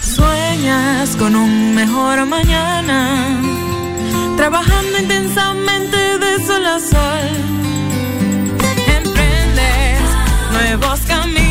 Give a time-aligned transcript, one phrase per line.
[0.00, 3.40] Sueñas con un mejor mañana,
[4.36, 7.28] trabajando intensamente de sol a sol.
[8.86, 10.00] Emprendes
[10.52, 11.41] nuevos caminos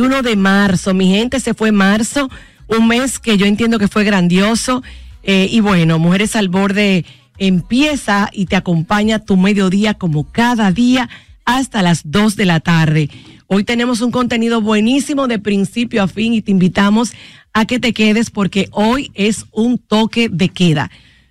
[0.00, 0.92] de marzo.
[0.92, 2.28] Mi gente, se fue marzo,
[2.66, 4.82] un mes que yo entiendo que fue grandioso.
[5.22, 7.04] Eh, y bueno, Mujeres al Borde
[7.38, 11.08] empieza y te acompaña tu mediodía como cada día
[11.44, 13.08] hasta las 2 de la tarde.
[13.46, 17.12] Hoy tenemos un contenido buenísimo de principio a fin y te invitamos
[17.52, 20.90] a que te quedes porque hoy es un toque de queda.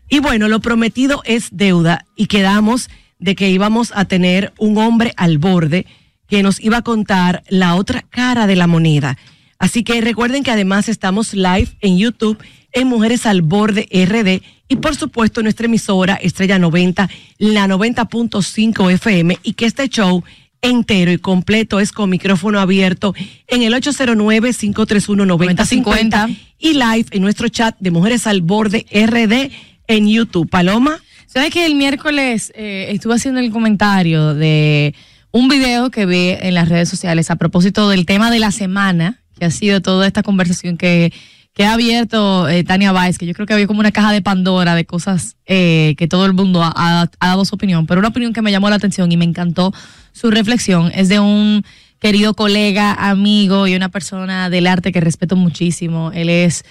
[0.09, 5.13] Y bueno, lo prometido es deuda y quedamos de que íbamos a tener un hombre
[5.17, 5.85] al borde
[6.33, 9.19] que nos iba a contar la otra cara de la moneda.
[9.59, 12.39] Así que recuerden que además estamos live en YouTube
[12.71, 17.07] en Mujeres al Borde RD y por supuesto nuestra emisora Estrella 90,
[17.37, 20.23] la 90.5 FM y que este show
[20.63, 23.13] entero y completo es con micrófono abierto
[23.45, 29.51] en el 809-531-9050 y live en nuestro chat de Mujeres al Borde RD
[29.85, 30.49] en YouTube.
[30.49, 30.97] Paloma.
[31.27, 34.95] ¿Sabes que el miércoles eh, estuve haciendo el comentario de
[35.33, 39.19] un video que vi en las redes sociales a propósito del tema de la semana,
[39.37, 41.11] que ha sido toda esta conversación que,
[41.57, 44.75] ha abierto eh, Tania Báez, que yo creo que había como una caja de Pandora
[44.75, 48.43] de cosas eh, que todo el mundo ha, dado su opinión, pero una opinión que
[48.43, 49.73] me llamó la atención y me encantó
[50.11, 51.65] su reflexión es de un
[51.99, 56.11] querido colega, amigo y una persona del arte que respeto muchísimo.
[56.13, 56.63] Él es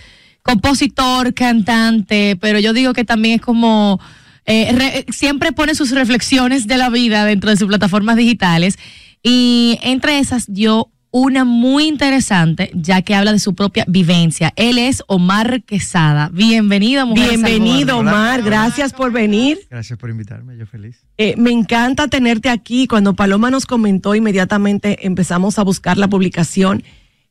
[0.43, 3.99] compositor, cantante, pero yo digo que también es como
[4.47, 8.79] eh, siempre pone sus reflexiones de la vida dentro de sus plataformas digitales
[9.23, 14.53] y entre esas dio una muy interesante, ya que habla de su propia vivencia.
[14.57, 16.31] Él es Omar Quesada.
[16.33, 17.29] Bienvenido, mujer.
[17.29, 18.43] Bienvenido, Omar.
[18.43, 19.59] Gracias por venir.
[19.71, 21.05] Gracias por invitarme, yo feliz.
[21.19, 22.87] Eh, me encanta tenerte aquí.
[22.87, 26.83] Cuando Paloma nos comentó, inmediatamente empezamos a buscar la publicación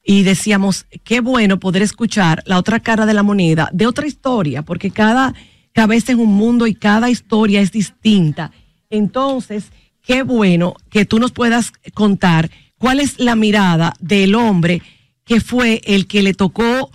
[0.03, 4.61] y decíamos, qué bueno poder escuchar la otra cara de la moneda, de otra historia,
[4.61, 5.33] porque cada
[5.73, 8.51] cabeza es un mundo y cada historia es distinta.
[8.89, 9.71] Entonces,
[10.01, 14.81] qué bueno que tú nos puedas contar cuál es la mirada del hombre
[15.25, 16.91] que fue el que le tocó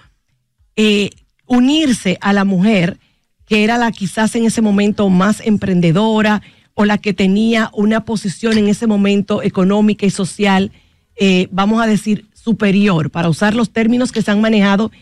[0.76, 1.10] eh,
[1.46, 2.98] unirse a la mujer,
[3.46, 6.42] que era la quizás en ese momento más emprendedora
[6.74, 10.72] o la que tenía una posición en ese momento económica y social,
[11.18, 14.92] eh, vamos a decir, superior, para usar los términos que se han manejado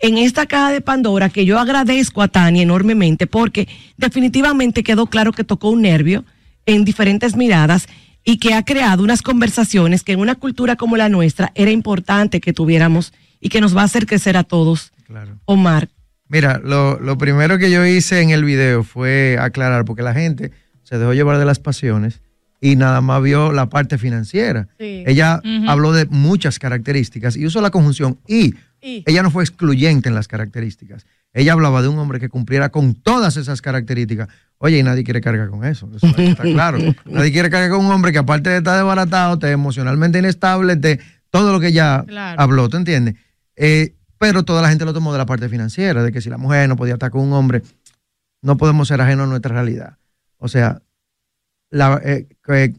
[0.00, 5.32] en esta caja de Pandora, que yo agradezco a Tania enormemente, porque definitivamente quedó claro
[5.32, 6.26] que tocó un nervio
[6.66, 7.88] en diferentes miradas
[8.22, 12.38] y que ha creado unas conversaciones que en una cultura como la nuestra era importante
[12.38, 14.92] que tuviéramos y que nos va a hacer crecer a todos.
[15.46, 15.88] Omar.
[16.28, 20.52] Mira, lo, lo primero que yo hice en el video fue aclarar, porque la gente
[20.82, 22.20] se dejó llevar de las pasiones
[22.60, 24.68] y nada más vio la parte financiera.
[24.78, 30.14] Ella habló de muchas características y usó la conjunción y, Ella no fue excluyente en
[30.14, 31.06] las características.
[31.32, 34.28] Ella hablaba de un hombre que cumpliera con todas esas características.
[34.58, 35.88] Oye, y nadie quiere cargar con eso.
[35.94, 36.78] Eso está claro.
[37.04, 40.98] nadie quiere cargar con un hombre que aparte de estar desbaratado, esté emocionalmente inestable, de
[41.30, 42.04] todo lo que ella
[42.36, 43.14] habló, ¿te entiendes?
[43.56, 46.36] Eh, pero toda la gente lo tomó de la parte financiera, de que si la
[46.36, 47.62] mujer no podía estar con un hombre,
[48.42, 49.96] no podemos ser ajenos a nuestra realidad.
[50.38, 50.82] O sea,
[51.70, 52.26] la, eh,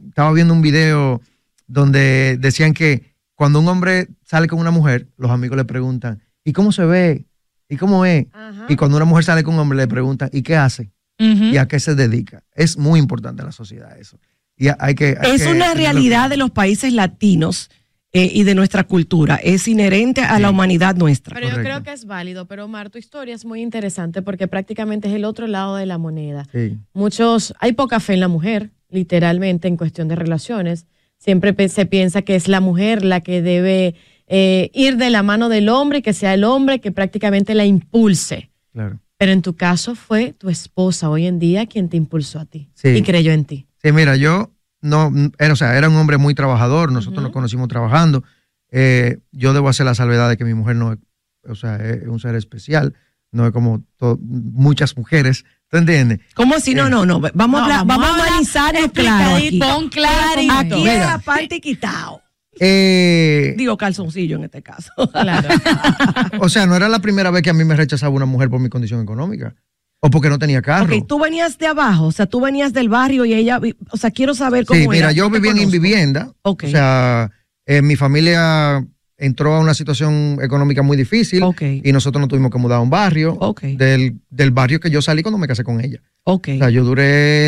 [0.07, 1.21] estaba viendo un video
[1.67, 6.53] donde decían que cuando un hombre sale con una mujer, los amigos le preguntan, ¿y
[6.53, 7.25] cómo se ve?
[7.69, 8.27] ¿Y cómo es?
[8.67, 10.91] Y cuando una mujer sale con un hombre, le preguntan, ¿y qué hace?
[11.17, 12.43] ¿Y a qué se dedica?
[12.53, 14.19] Es muy importante en la sociedad eso.
[14.57, 17.69] Y hay que, hay es que una realidad de los países latinos
[18.13, 19.35] eh, y de nuestra cultura.
[19.35, 21.33] Es inherente a la humanidad nuestra.
[21.33, 22.45] Pero yo creo que es válido.
[22.45, 25.97] Pero Omar, tu historia es muy interesante porque prácticamente es el otro lado de la
[25.97, 26.45] moneda.
[26.51, 26.77] Sí.
[26.93, 30.85] Muchos, hay poca fe en la mujer, literalmente, en cuestión de relaciones.
[31.17, 33.95] Siempre se piensa que es la mujer la que debe
[34.27, 37.65] eh, ir de la mano del hombre y que sea el hombre que prácticamente la
[37.65, 38.49] impulse.
[38.73, 38.99] Claro.
[39.17, 42.69] Pero en tu caso fue tu esposa hoy en día quien te impulsó a ti
[42.73, 42.89] Sí.
[42.89, 43.67] y creyó en ti.
[43.83, 44.51] Sí, mira, yo
[44.81, 48.23] no, era, o sea, era un hombre muy trabajador, nosotros nos conocimos trabajando.
[48.71, 50.99] Eh, yo debo hacer la salvedad de que mi mujer no es,
[51.47, 52.95] o sea, es un ser especial,
[53.31, 53.83] no es como
[54.19, 56.19] muchas mujeres, ¿tú entiendes?
[56.35, 57.19] ¿Cómo si no, no, no?
[57.19, 59.59] Vamos, No, a, hablar- vamos vamos a a hablar analizarlo claro aquí.
[59.59, 60.41] Pon claro.
[60.51, 60.94] Aquí Mira.
[60.94, 62.21] es la parte quitado.
[62.59, 64.91] Eh, Digo calzoncillo en este caso.
[65.12, 65.47] Claro.
[66.39, 68.59] o sea, no era la primera vez que a mí me rechazaba una mujer por
[68.59, 69.56] mi condición económica
[70.01, 70.94] o porque no tenía carro.
[70.95, 73.59] Ok, tú venías de abajo, o sea, tú venías del barrio y ella,
[73.91, 74.91] o sea, quiero saber cómo Sí, era.
[74.91, 76.33] mira, yo vivía en vivienda.
[76.41, 76.63] Ok.
[76.65, 77.31] O sea,
[77.65, 78.85] eh, mi familia
[79.21, 81.62] entró a una situación económica muy difícil Ok.
[81.83, 83.38] y nosotros nos tuvimos que mudar a un barrio.
[83.39, 83.62] Ok.
[83.62, 86.01] Del, del barrio que yo salí cuando me casé con ella.
[86.23, 86.50] Ok.
[86.56, 87.03] O sea, yo duré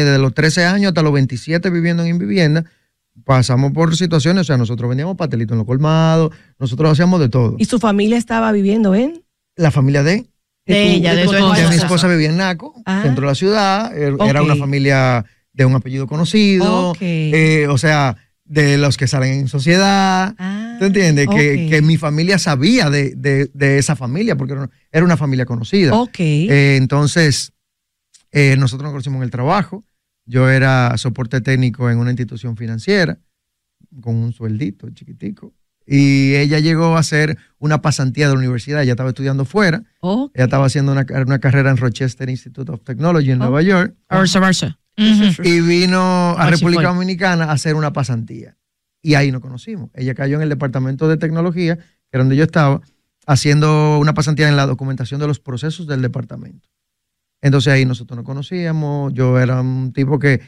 [0.06, 2.64] desde los 13 años hasta los 27 viviendo en vivienda.
[3.26, 7.56] Pasamos por situaciones, o sea, nosotros vendíamos pastelitos en los colmados, nosotros hacíamos de todo.
[7.60, 9.24] ¿Y su familia estaba viviendo en?
[9.56, 10.26] La familia de,
[10.66, 11.62] De ella, de tu su esposa.
[11.62, 12.08] de mi esposa.
[12.08, 13.02] vivía en Naco, Ah.
[13.04, 13.96] dentro de la ciudad.
[13.96, 16.90] Er- Era una familia de un apellido conocido.
[16.90, 16.98] Ok.
[17.02, 20.36] eh, o sea, de los que salen en sociedad.
[20.38, 21.28] Ah, ¿Tú entiendes?
[21.28, 24.54] Que, que mi familia sabía de, de- de esa familia, porque
[24.92, 25.94] era una- familia conocida.
[25.96, 26.20] Ok.
[26.20, 27.54] Eh, entonces,
[28.32, 29.84] eh, nosotros nos conocimos en el trabajo.
[30.26, 33.20] Yo era soporte técnico en una institución financiera,
[34.02, 35.54] con un sueldito chiquitico.
[35.86, 38.82] Y ella llegó a hacer una pasantía de la universidad.
[38.82, 39.84] Ella estaba estudiando fuera.
[40.00, 40.32] ok.
[40.34, 43.94] Ella estaba haciendo una, una carrera en Rochester Institute of Technology en Nueva York.
[44.10, 44.40] Versa,
[44.96, 46.90] Y vino a República.
[46.90, 48.58] Dominicana a hacer una pasantía.
[49.02, 49.90] Y ahí nos conocimos.
[49.94, 52.82] Ella cayó en el departamento de tecnología, que era donde yo estaba,
[53.26, 56.70] haciendo una pasantía en la documentación de los procesos del departamento.
[57.42, 59.14] Entonces ahí nosotros nos conocíamos.
[59.14, 60.42] Yo era un tipo que,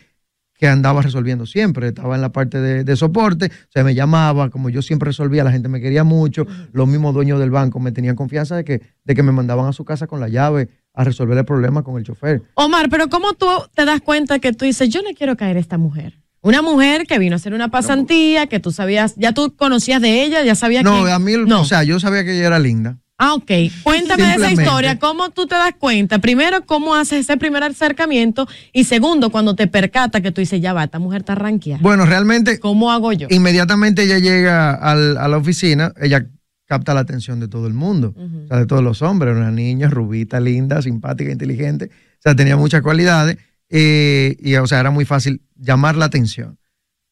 [0.53, 1.89] que andaba resolviendo siempre.
[1.89, 3.47] Estaba en la parte de, de soporte.
[3.47, 4.49] O sea, me llamaba.
[4.49, 6.45] Como yo siempre resolvía, la gente me quería mucho.
[6.71, 9.73] Los mismos dueños del banco me tenían confianza de que, de que me mandaban a
[9.73, 12.41] su casa con la llave a resolver el problema con el chofer.
[12.55, 15.59] Omar, pero ¿cómo tú te das cuenta que tú dices, yo le quiero caer a
[15.59, 16.21] esta mujer?
[16.41, 20.23] Una mujer que vino a hacer una pasantía, que tú sabías, ya tú conocías de
[20.23, 21.11] ella, ya sabías No, que...
[21.11, 21.61] a mí, no.
[21.61, 22.97] o sea, yo sabía que ella era linda.
[23.17, 23.49] Ah, ok.
[23.83, 24.99] Cuéntame de esa historia.
[24.99, 26.19] ¿Cómo tú te das cuenta?
[26.19, 28.45] Primero, ¿cómo haces ese primer acercamiento?
[28.73, 31.81] Y segundo, cuando te percata que tú dices, ya va, esta mujer está ranqueada.
[31.81, 33.27] Bueno, realmente, ¿Cómo hago yo?
[33.31, 36.25] inmediatamente ella llega al- a la oficina, ella
[36.65, 39.35] capta la atención de todo el mundo, o sea, de todos los hombres.
[39.35, 41.85] Una niña rubita, linda, simpática, inteligente.
[41.85, 43.37] O sea, tenía muchas cualidades
[43.69, 46.57] eh, y, o sea, era muy fácil llamar la atención.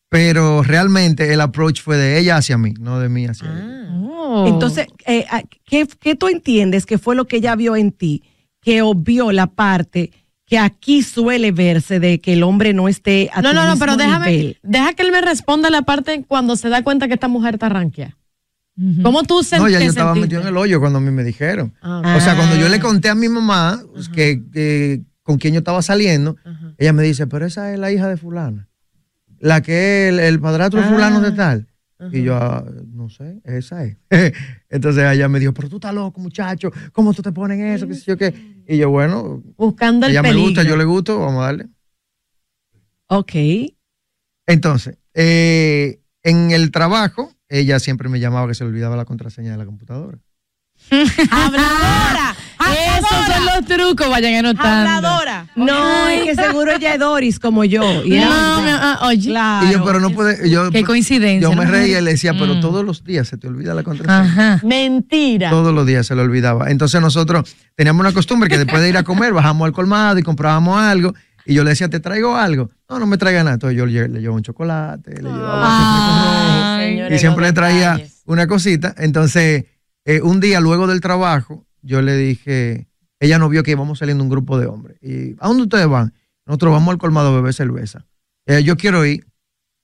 [0.09, 3.89] Pero realmente el approach fue de ella hacia mí, no de mí hacia ella.
[3.91, 4.45] Oh.
[4.47, 8.23] Entonces, eh, ah, ¿qué, qué tú entiendes que fue lo que ella vio en ti
[8.61, 10.11] que obvió la parte
[10.45, 13.77] que aquí suele verse de que el hombre no esté a no, tu no, no,
[13.77, 14.57] pero déjame, nivel?
[14.61, 17.69] deja que él me responda la parte cuando se da cuenta que esta mujer está
[17.69, 18.17] ranqueada.
[19.03, 20.27] ¿Cómo tú sen- No, ya yo estaba sentiste?
[20.27, 21.73] metido en el hoyo cuando a mí me dijeron.
[21.81, 25.53] Ah, O sea, cuando yo le conté a mi mamá pues, que, que con quien
[25.53, 26.35] yo estaba saliendo,
[26.77, 28.67] ella me dice, pero esa es la hija de fulana.
[29.39, 31.67] La que es el, el padrastro de fulano de tal.
[32.11, 33.95] Y yo, "Ah, no sé, esa es.
[34.69, 37.87] Entonces ella me dijo, pero tú estás loco, muchacho, ¿cómo tú te pones eso?
[37.87, 38.33] ¿Qué sé yo qué?
[38.67, 41.67] Y yo, bueno, Buscando el ella me gusta, yo le gusto, vamos a darle.
[43.07, 43.31] Ok.
[44.47, 49.51] Entonces, eh, en el trabajo, ella siempre me llamaba que se le olvidaba la contraseña
[49.51, 50.17] de la computadora.
[51.31, 52.35] ¡Habladora!
[52.97, 54.89] Esos son los trucos, vayan anotando.
[54.91, 55.47] ¡Habladora!
[55.55, 57.83] No, es que seguro ella es Doris como yo.
[58.03, 59.29] Y No, mi- ah, oye.
[59.29, 59.67] Claro.
[59.67, 61.41] Y yo, pero no puede, yo, Qué coincidencia.
[61.49, 61.71] yo me ¿no?
[61.71, 62.61] reía y le decía, pero Mm.
[62.61, 64.21] todos los días se te olvida la contraseña.
[64.55, 64.59] Ajá.
[64.65, 65.49] Mentira.
[65.49, 66.69] Todos los días se le olvidaba.
[66.71, 70.23] Entonces nosotros teníamos una costumbre que después de ir a comer, bajamos al colmado y
[70.23, 71.13] comprábamos algo.
[71.45, 72.69] Y yo le decía, ¿te traigo algo?
[72.89, 73.55] No, no me traiga nada.
[73.55, 77.91] Entonces yo le, le llevaba un chocolate, le llevaba Ay, y señores, siempre le traía
[77.93, 78.21] detalles.
[78.25, 78.95] una cosita.
[78.97, 79.65] Entonces,
[80.05, 82.87] eh, un día luego del trabajo, yo le dije,
[83.19, 84.97] ella no vio que íbamos saliendo un grupo de hombres.
[85.01, 86.13] Y, ¿a dónde ustedes van?
[86.45, 88.05] Nosotros vamos al colmado a beber cerveza.
[88.45, 89.25] Eh, yo quiero ir.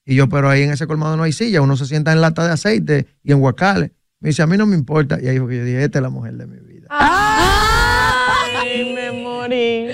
[0.06, 2.46] Y yo, pero ahí en ese colmado no hay silla, uno se sienta en lata
[2.46, 3.92] de aceite y en guacales.
[4.22, 5.20] Me dice, a mí no me importa.
[5.22, 6.88] Y ahí fue que yo dije, esta es la mujer de mi vida.
[6.90, 9.88] Ay, me morí.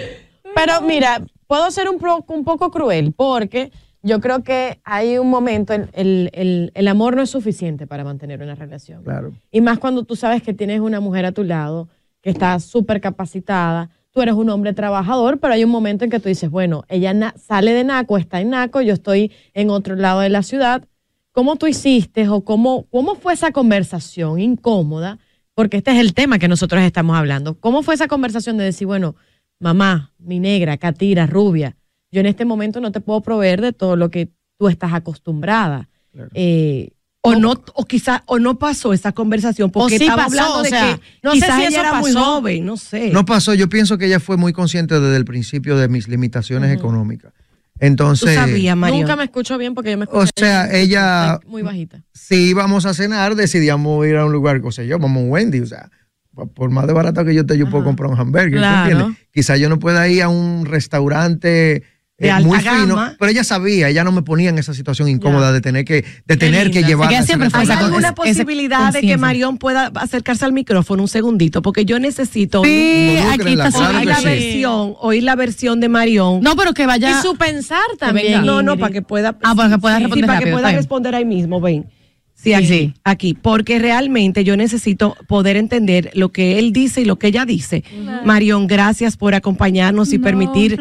[0.55, 3.71] Pero mira, puedo ser un, pro- un poco cruel porque
[4.01, 8.41] yo creo que hay un momento, el, el, el, amor no es suficiente para mantener
[8.41, 9.03] una relación.
[9.03, 9.33] Claro.
[9.51, 11.89] Y más cuando tú sabes que tienes una mujer a tu lado
[12.21, 16.19] que está súper capacitada, tú eres un hombre trabajador, pero hay un momento en que
[16.19, 20.19] tú dices, bueno, ella sale de Naco, está en Naco, yo estoy en otro lado
[20.21, 20.85] de la ciudad.
[21.31, 25.19] ¿Cómo tú hiciste o cómo, cómo fue esa conversación incómoda?
[25.53, 27.55] Porque este es el tema que nosotros estamos hablando.
[27.59, 29.15] ¿Cómo fue esa conversación de decir, bueno,
[29.59, 31.75] mamá, mi negra, Catira, rubia,
[32.11, 35.89] yo en este momento no te puedo proveer de todo lo que tú estás acostumbrada.
[36.33, 40.99] Eh, o no, o quizá, o no pasó esa conversación porque estaba hablando de que
[41.23, 43.09] no quizás ella era muy joven, no sé.
[43.09, 46.71] No pasó, yo pienso que ella fue muy consciente desde el principio de mis limitaciones
[46.71, 47.33] económicas.
[47.79, 48.39] Entonces,
[48.75, 50.23] Nunca me escucho bien porque yo me escucho.
[50.23, 51.39] O sea, ella.
[51.45, 52.03] Muy bajita.
[52.13, 55.31] Si íbamos a cenar, decidíamos ir a un lugar, o sea, yo, vamos a un
[55.31, 55.89] Wendy, o sea,
[56.53, 58.51] por más de barato que yo te, yo puedo comprar un hamburger.
[58.51, 59.15] Claro.
[59.33, 61.83] Quizá yo no pueda ir a un restaurante
[62.17, 63.15] de alta muy gama.
[63.19, 66.37] pero ella sabía, ella no me ponía en esa situación incómoda de tener que, de
[66.37, 67.09] tener que llevar.
[67.13, 71.61] ¿Hay alguna posibilidad de que Marión pueda acercarse al micrófono un segundito?
[71.61, 76.39] Porque yo necesito sí, aquí está oír la versión, oír la versión de Marión.
[76.41, 77.19] No, pero que vaya.
[77.19, 78.45] Y su pensar también.
[78.45, 79.37] No, no, para que pueda.
[79.43, 80.27] Ah, para que pueda responder.
[80.27, 81.85] para que pueda responder ahí mismo, ven.
[82.45, 87.17] Sí, aquí, aquí, porque realmente yo necesito poder entender lo que él dice y lo
[87.17, 87.83] que ella dice.
[88.23, 90.79] Marión, gracias por acompañarnos y permitir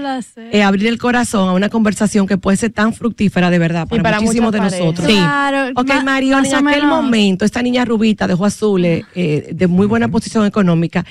[0.52, 4.20] eh, abrir el corazón a una conversación que puede ser tan fructífera de verdad para,
[4.20, 5.08] muchísimos de nosotros.
[5.08, 9.86] Claro, ok, Marión, en aquel momento, esta niña rubita de ojos azules, eh, de muy
[9.86, 11.06] buena posición económica,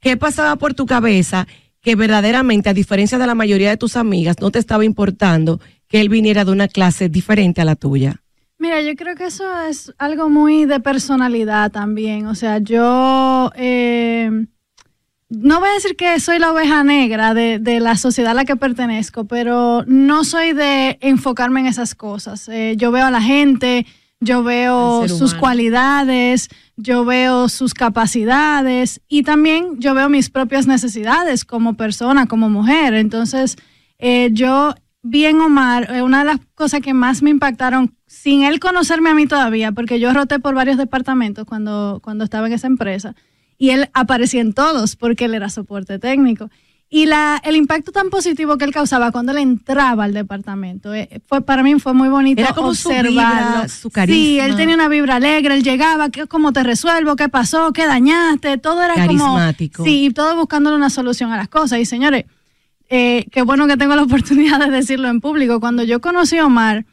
[0.00, 1.46] ¿qué pasaba por tu cabeza
[1.80, 6.00] que verdaderamente, a diferencia de la mayoría de tus amigas, no te estaba importando que
[6.00, 8.21] él viniera de una clase diferente a la tuya?
[8.62, 12.26] Mira, yo creo que eso es algo muy de personalidad también.
[12.26, 14.30] O sea, yo eh,
[15.28, 18.54] no voy a decir que soy la oveja negra de, la sociedad a la que
[18.54, 22.48] pertenezco, pero no soy de enfocarme en esas cosas.
[22.50, 23.84] Eh, yo veo a la gente,
[24.20, 31.44] yo veo sus cualidades, yo veo sus capacidades y también yo veo mis propias necesidades
[31.44, 32.94] como persona, como mujer.
[32.94, 33.56] Entonces,
[33.98, 38.60] eh, yo vi en Omar, una de las cosas que más me impactaron sin él
[38.60, 42.66] conocerme a mí todavía, porque yo roté por varios departamentos cuando, cuando estaba en esa
[42.66, 43.16] empresa,
[43.56, 46.50] y él aparecía en todos porque él era soporte técnico.
[46.90, 51.22] Y la, el impacto tan positivo que él causaba cuando él entraba al departamento, eh,
[51.26, 53.66] fue, para mí fue muy bonito era como observarlo.
[53.70, 54.14] Su, carisma.
[54.14, 57.16] Sí, él tenía una vibra alegre, él llegaba, ¿cómo te resuelvo?
[57.16, 57.72] ¿Qué pasó?
[57.72, 58.58] ¿Qué dañaste?
[58.58, 59.78] Todo era Carismático.
[59.78, 59.88] como...
[59.88, 61.78] Sí, y todo buscándole una solución a las cosas.
[61.78, 62.26] Y señores,
[62.90, 65.60] eh, qué bueno que tengo la oportunidad de decirlo en público.
[65.60, 66.84] Cuando yo conocí a Omar,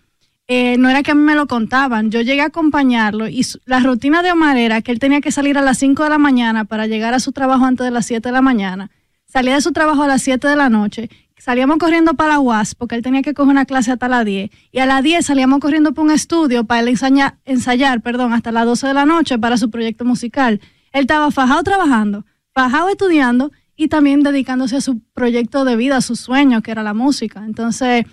[0.51, 3.82] eh, no era que a mí me lo contaban, yo llegué a acompañarlo y la
[3.82, 6.65] rutina de Omar era que él tenía que salir a las 5 de la mañana
[6.65, 8.89] para llegar a su trabajo antes de las 7 de la mañana,
[9.27, 12.74] salía de su trabajo a las 7 de la noche, salíamos corriendo para la UAS
[12.74, 15.60] porque él tenía que coger una clase hasta las 10 y a las 10 salíamos
[15.60, 19.38] corriendo para un estudio para él ensayar, ensayar perdón, hasta las 12 de la noche
[19.38, 20.62] para su proyecto musical.
[20.94, 22.25] Él estaba fajado trabajando,
[22.56, 26.82] fajado estudiando y también dedicándose a su proyecto de vida, a su sueño, que era
[26.82, 27.46] la música.
[27.46, 28.06] Entonces,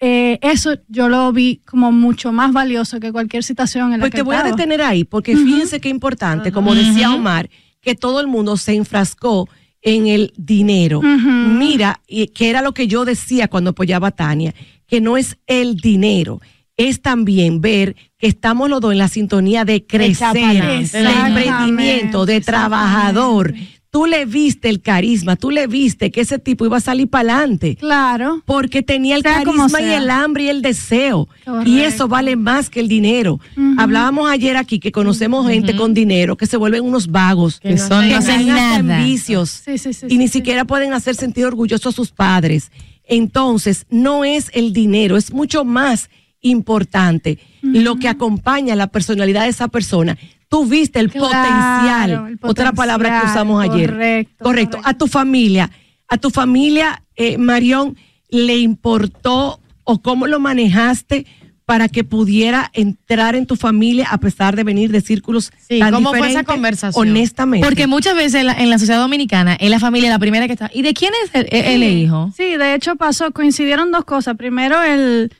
[0.00, 4.12] eh, eso yo lo vi como mucho más valioso que cualquier situación en la pues
[4.12, 7.50] que te voy a detener ahí, porque fíjense qué importante, como decía Omar,
[7.82, 9.48] que todo el mundo se enfrascó
[9.82, 11.02] en el dinero.
[11.02, 14.54] Mira, y que era lo que yo decía cuando apoyaba a Tania,
[14.86, 16.40] que no es el dinero,
[16.78, 22.40] es también ver que estamos los dos en la sintonía de crecer, de emprendimiento, de
[22.40, 23.54] trabajador,
[23.90, 27.34] tú le viste el carisma, tú le viste que ese tipo iba a salir para
[27.34, 27.76] adelante.
[27.76, 28.42] Claro.
[28.46, 31.28] Porque tenía el carisma y el hambre y el deseo.
[31.64, 33.40] Y eso vale más que el dinero.
[33.78, 38.08] Hablábamos ayer aquí que conocemos gente con dinero que se vuelven unos vagos, que, son
[38.08, 39.04] que nada.
[39.04, 39.62] vicios
[40.08, 42.70] y ni siquiera pueden hacer sentir orgulloso a sus padres.
[43.04, 49.50] Entonces, no es el dinero, es mucho más importante lo que acompaña la personalidad de
[49.50, 50.16] esa persona
[50.50, 53.90] tú viste el, potencial, otra palabra que usamos ayer.
[53.90, 54.80] Correcto, correcto.
[54.82, 55.70] A tu familia,
[56.08, 57.96] a tu familia, eh, Marión,
[58.28, 61.24] ¿le importó o cómo lo manejaste
[61.64, 65.94] para que pudiera entrar en tu familia a pesar de venir de círculos sí, tan
[65.94, 66.32] ¿cómo diferentes?
[66.32, 67.08] fue esa conversación?
[67.08, 67.64] Honestamente.
[67.64, 70.68] Porque muchas veces en la, sociedad dominicana es la familia la primera que está.
[70.74, 72.32] ¿Y de quién es el, hijo?
[72.36, 74.36] Sí, de hecho pasó, coincidieron dos cosas.
[74.36, 75.32] Primero, el,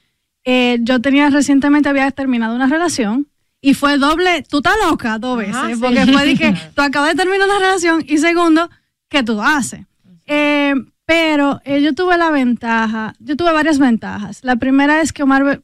[0.52, 3.28] eh, yo tenía recientemente había terminado una relación
[3.61, 7.23] y fue doble, tú estás loca dos veces, porque fue de que tú acabas de
[7.23, 8.69] terminar una relación y segundo,
[9.09, 9.87] ¿qué tú haces?
[10.26, 14.42] Eh, pero eh, yo tuve la ventaja, yo tuve varias ventajas.
[14.42, 15.62] La primera es que Omar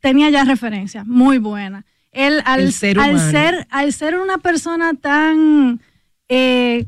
[0.00, 1.84] tenía ya referencia muy buena.
[2.10, 5.80] Él al, ser, al ser, al ser una persona tan,
[6.28, 6.86] eh,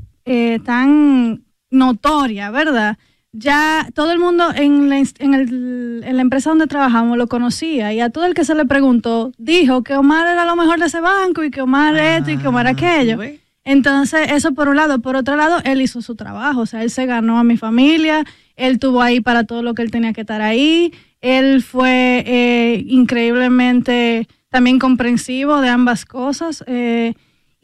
[0.65, 2.99] tan notoria, ¿verdad?
[3.39, 7.93] Ya todo el mundo en la, en, el, en la empresa donde trabajamos lo conocía
[7.93, 10.87] y a todo el que se le preguntó dijo que Omar era lo mejor de
[10.87, 13.19] ese banco y que Omar esto y que Omar aquello.
[13.65, 15.01] Entonces, eso por un lado.
[15.01, 18.25] Por otro lado, él hizo su trabajo, o sea, él se ganó a mi familia,
[18.55, 22.85] él tuvo ahí para todo lo que él tenía que estar ahí, él fue eh,
[22.87, 26.63] increíblemente también comprensivo de ambas cosas.
[26.69, 27.15] Eh,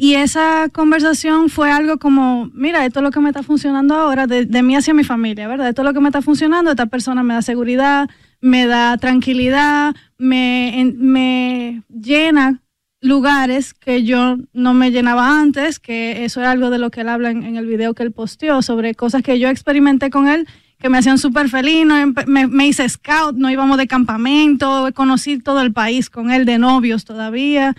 [0.02, 4.26] y esa conversación fue algo como, mira, esto es lo que me está funcionando ahora,
[4.26, 5.68] de, de, mí hacia mi familia, ¿verdad?
[5.68, 9.94] Esto es lo que me está funcionando, esta persona me da seguridad, me da tranquilidad,
[10.18, 12.60] me, me llena
[13.00, 17.08] lugares que yo no me llenaba antes, que eso es algo de lo que él
[17.08, 20.48] habla en, el video que él posteó, sobre cosas que yo experimenté con él
[20.80, 25.60] que me hacían súper feliz, me, me, hice scout, no íbamos de campamento, conocí todo
[25.60, 27.76] el país con él de novios todavía.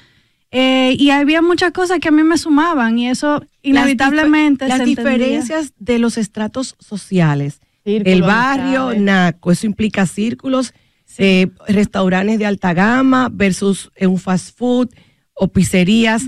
[0.55, 4.67] Eh, y había muchas cosas que a mí me sumaban y eso inevitablemente...
[4.67, 7.59] Las, diferencias de los estratos sociales.
[7.83, 10.73] el barrio, NACO, eso implica círculos,
[11.17, 14.89] eh, restaurantes de alta gama versus un fast food
[15.33, 16.23] o pizzerías.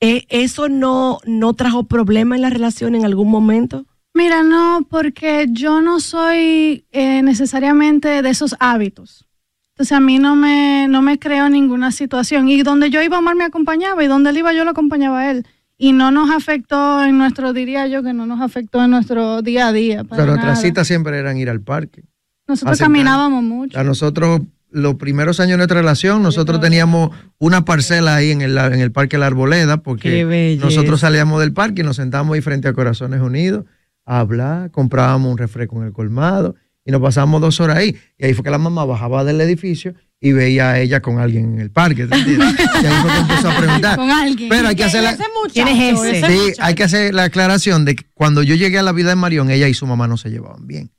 [0.00, 3.86] Eh, ¿Eso no, no trajo problema en la relación en algún momento?
[4.12, 9.26] Mira, no, porque yo no soy eh, necesariamente de esos hábitos.
[9.74, 12.48] Entonces a mí no me, no me creo ninguna situación.
[12.48, 15.30] Y donde yo iba, Omar me acompañaba y donde él iba, yo lo acompañaba a
[15.32, 15.44] él.
[15.76, 19.66] Y no nos afectó en nuestro, diría yo, que no nos afectó en nuestro día
[19.66, 20.04] a día.
[20.04, 22.04] Pero nuestras citas siempre eran ir al parque.
[22.46, 23.76] Nosotros caminábamos mucho.
[23.76, 28.56] A nosotros los primeros años de nuestra relación, nosotros teníamos una parcela ahí en el,
[28.56, 32.68] en el Parque La Arboleda, porque nosotros salíamos del parque y nos sentábamos ahí frente
[32.68, 33.64] a Corazones Unidos
[34.04, 36.54] a hablar, comprábamos un refresco en el colmado
[36.84, 37.96] y nos pasábamos dos horas ahí.
[38.18, 41.54] Y ahí fue que la mamá bajaba del edificio y veía a ella con alguien
[41.54, 42.08] en el parque.
[42.10, 43.96] y ahí fue que empezó a preguntar.
[43.96, 44.48] Con alguien.
[44.48, 45.16] Pero hay que hacer la,
[45.52, 46.26] ¿Quién es ese?
[46.26, 49.16] Sí, hay que hacer la aclaración de que cuando yo llegué a la vida de
[49.16, 50.90] Marión, ella y su mamá no se llevaban bien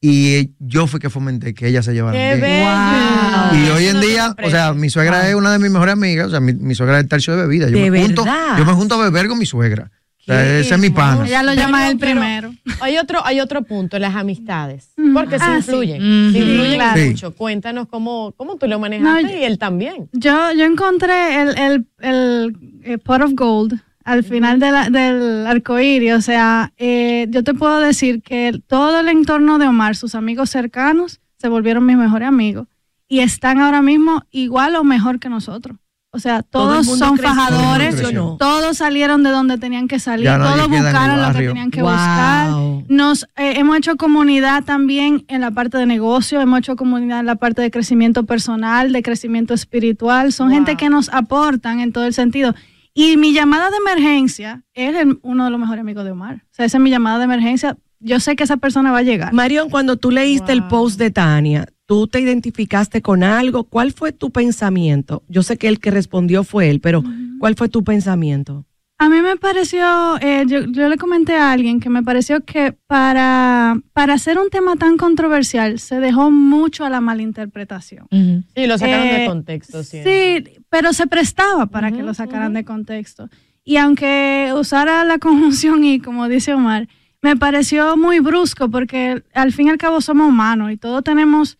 [0.00, 3.64] y yo fui que fomenté que ella se llevara bien.
[3.64, 6.30] Y hoy en día, o sea, mi suegra es una de mis mejores amigas, o
[6.30, 7.68] sea, mi, suegra es el tercio de bebida.
[7.68, 9.90] Yo, me junto, yo me junto a beber con mi suegra.
[10.28, 11.26] Sea, ese es mi pana.
[11.26, 12.52] Ella lo llama el primero.
[12.80, 14.92] Hay otro, hay otro punto, las amistades.
[15.14, 16.02] Porque se ah, influyen.
[16.02, 17.34] influyen mucho.
[17.34, 20.10] Cuéntanos cómo, cómo tú lo manejaste y él también.
[20.12, 25.46] Yo, yo encontré el, el, el, el pot of gold al final de la, del
[25.46, 30.14] arcoíris, o sea, eh, yo te puedo decir que todo el entorno de Omar, sus
[30.14, 32.68] amigos cercanos, se volvieron mis mejores amigos
[33.06, 35.78] y están ahora mismo igual o mejor que nosotros.
[36.10, 38.02] O sea, todos son fajadores,
[38.38, 42.50] todos salieron de donde tenían que salir, todos buscaron lo que tenían que buscar.
[42.88, 47.26] Nos eh, hemos hecho comunidad también en la parte de negocio, hemos hecho comunidad en
[47.26, 50.32] la parte de crecimiento personal, de crecimiento espiritual.
[50.32, 52.54] Son gente que nos aportan en todo el sentido.
[52.94, 56.36] Y mi llamada de emergencia es uno de los mejores amigos de Omar.
[56.36, 57.76] O sea, esa es mi llamada de emergencia.
[58.00, 59.32] Yo sé que esa persona va a llegar.
[59.34, 63.64] Marion, cuando tú leíste el post de Tania, ¿tú te identificaste con algo?
[63.64, 65.22] ¿Cuál fue tu pensamiento?
[65.26, 67.02] Yo sé que el que respondió fue él, pero
[67.40, 68.66] ¿cuál fue tu pensamiento?
[68.98, 73.80] A mí me pareció, eh, yo, le comenté a alguien que me pareció que para,
[73.94, 78.06] para hacer un tema tan controversial se dejó mucho a la malinterpretación.
[78.10, 79.82] Sí, lo sacaron de eh, contexto.
[79.82, 83.30] Sí, sí pero se prestaba para que lo sacaran de contexto.
[83.64, 86.86] Y aunque usara la conjunción y, como dice Omar,
[87.22, 91.56] me pareció muy brusco porque al fin y al cabo somos humanos y todos tenemos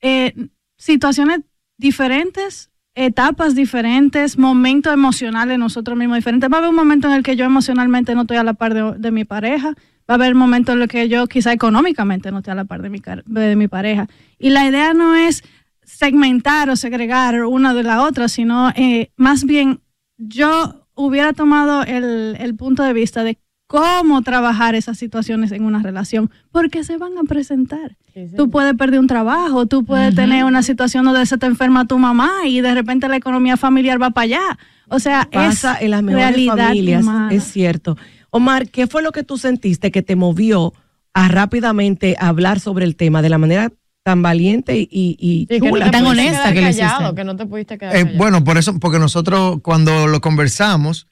[0.00, 0.34] eh,
[0.76, 1.40] situaciones
[1.76, 6.50] diferentes etapas diferentes, momentos emocionales nosotros mismos diferentes.
[6.50, 8.98] Va a haber un momento en el que yo emocionalmente no estoy a la par
[8.98, 9.74] de, mi pareja,
[10.08, 12.80] va a haber momentos en los que yo quizá económicamente no estoy a la par
[12.80, 14.08] de mi, de mi pareja.
[14.38, 15.44] Y la idea no es
[15.82, 19.80] segmentar o segregar una de la otra, sino eh, más bien
[20.16, 25.82] yo hubiera tomado el, el punto de vista de cómo trabajar esas situaciones en una
[25.82, 27.96] relación, porque se van a presentar.
[28.36, 31.98] Tú puedes perder un trabajo, tú puedes tener una situación donde se te enferma tu
[31.98, 34.58] mamá y de repente la economía familiar va para allá.
[34.88, 37.96] O sea, pasa en las mejores familias, es cierto.
[38.30, 40.72] Omar, ¿qué fue lo que tú sentiste que te movió
[41.12, 45.46] a rápidamente hablar sobre el tema de la manera tan valiente y, y,
[45.90, 49.58] tan honesta que, callado, que no te pudiste quedar eh, Bueno, por eso, porque nosotros
[49.62, 51.08] cuando lo conversamos,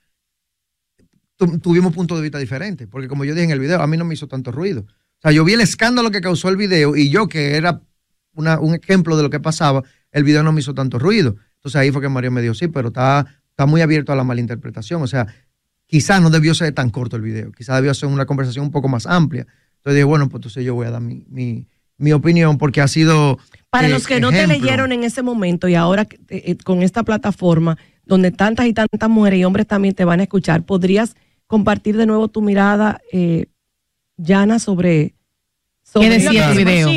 [1.37, 4.05] tuvimos puntos de vista diferentes, porque como yo dije en el video, a mí no
[4.05, 4.83] me hizo tanto ruido.
[4.83, 7.81] O sea, yo vi el escándalo que causó el video y yo, que era
[8.35, 11.37] un ejemplo de lo que pasaba, el video no me hizo tanto ruido.
[11.57, 14.25] Entonces ahí fue que Mario me dijo, sí, pero está, está muy abierto a la
[14.25, 15.03] malinterpretación.
[15.03, 15.27] O sea,
[15.87, 18.89] quizás no debió ser tan corto el video, quizás debió ser una conversación un poco
[18.89, 19.47] más amplia.
[19.77, 23.39] Entonces dije, bueno, pues entonces yo voy a dar mi, mi, opinión porque ha sido...
[23.71, 27.77] Para los que no te leyeron en ese momento y ahora eh, con esta plataforma
[28.07, 32.07] donde tantas y tantas mujeres y hombres también te van a escuchar, ¿podrías compartir de
[32.07, 33.47] nuevo tu mirada, eh,
[34.17, 35.15] Yana, sobre,
[35.93, 36.91] ¿Qué decía tu video?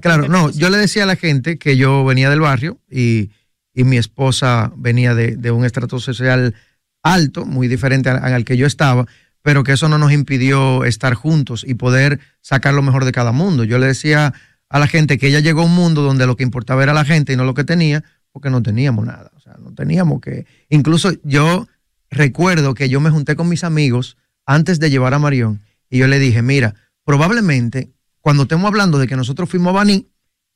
[0.00, 3.30] Claro, no, yo le decía a la gente que yo venía del barrio y,
[3.74, 6.54] y mi esposa venía de, de, un estrato social
[7.02, 9.06] alto, muy diferente al, al que yo estaba,
[9.42, 13.32] pero que eso no nos impidió estar juntos y poder sacar lo mejor de cada
[13.32, 13.64] mundo.
[13.64, 14.34] Yo le decía
[14.68, 17.04] a la gente que ella llegó a un mundo donde lo que importaba era la
[17.04, 19.30] gente y no lo que tenía, porque no teníamos nada.
[19.36, 20.46] O sea, no teníamos que.
[20.68, 21.66] Incluso yo
[22.10, 24.16] recuerdo que yo me junté con mis amigos
[24.46, 27.90] antes de llevar a Marión y yo le dije, mira, probablemente
[28.20, 30.08] cuando estemos hablando de que nosotros fuimos a Baní,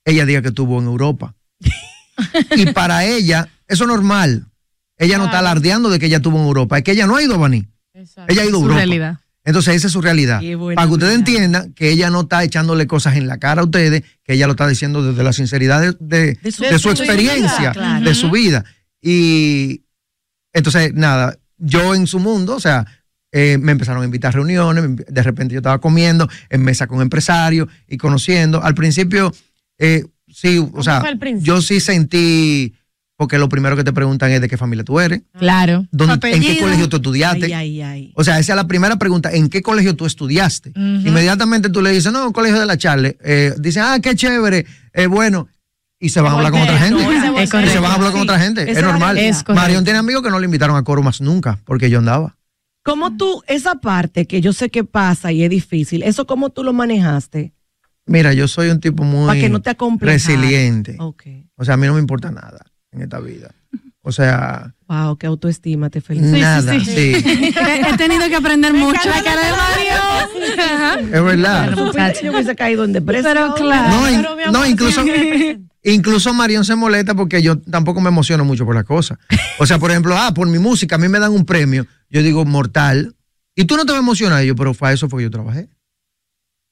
[0.05, 1.35] ella diga que estuvo en Europa.
[2.57, 4.47] y para ella, eso es normal.
[4.99, 7.23] Ella no está alardeando de que ella estuvo en Europa, es que ella no ha
[7.23, 7.67] ido a Baní.
[7.95, 8.75] Ella ha ido a Europa.
[8.75, 9.19] realidad.
[9.45, 10.41] Entonces esa es su realidad.
[10.75, 14.05] Para que ustedes entiendan que ella no está echándole cosas en la cara a ustedes,
[14.23, 17.73] que ella lo está diciendo desde la sinceridad de, de, de su, de su experiencia,
[17.73, 18.05] claro.
[18.05, 18.65] de su vida.
[19.01, 19.83] Y
[20.53, 22.87] entonces, nada, yo en su mundo, o sea,
[23.31, 27.01] eh, me empezaron a invitar a reuniones, de repente yo estaba comiendo en mesa con
[27.01, 28.63] empresarios y conociendo.
[28.63, 29.33] Al principio,
[29.79, 31.03] eh, sí, o sea,
[31.39, 32.75] yo sí sentí
[33.17, 35.23] porque lo primero que te preguntan es de qué familia tú eres.
[35.39, 35.87] Claro.
[35.97, 37.47] ¿En qué colegio tú estudiaste?
[37.47, 38.13] Ay, ay, ay.
[38.17, 40.71] O sea, esa es la primera pregunta, ¿en qué colegio tú estudiaste?
[40.71, 41.07] Uh -huh.
[41.07, 43.17] Inmediatamente tú le dices, no, colegio de la Charle.
[43.23, 45.49] Eh, dicen, ah, qué chévere, eh, bueno.
[46.03, 47.01] Y se van a hablar con otra gente.
[47.01, 48.69] Y se van a hablar con otra gente.
[48.69, 49.17] Es, normal.
[49.19, 52.37] Es Marión tiene amigos que no le invitaron a coro más nunca, porque yo andaba.
[52.83, 56.65] ¿Cómo tú, esa parte que yo sé que pasa y es difícil, eso cómo tú
[56.65, 57.55] lo manejaste?
[58.05, 60.97] Mira, yo soy un tipo muy Para que no te resiliente.
[60.99, 61.49] Okay.
[61.55, 63.55] O sea, a mí no me importa nada en esta vida.
[64.01, 64.75] O sea.
[64.89, 66.37] Wow, qué autoestima, te felicito.
[66.37, 66.85] Nada, sí.
[66.85, 67.15] sí.
[67.15, 67.55] sí.
[67.89, 69.09] He tenido que aprender mucho.
[69.09, 71.15] La cara de Mario.
[71.15, 71.77] Es verdad.
[72.21, 73.33] Yo hubiese caído en depresión.
[73.33, 74.01] Pero claro.
[74.01, 75.05] No, in, pero no incluso,
[75.83, 79.19] incluso Marión se molesta porque yo tampoco me emociono mucho por las cosas.
[79.59, 81.87] O sea, por ejemplo, ah, por mi música, a mí me dan un premio.
[82.09, 83.17] Yo digo, mortal.
[83.55, 84.45] Y tú no te vas a emocionar.
[84.45, 85.69] Y yo, pero para eso fue que yo trabajé.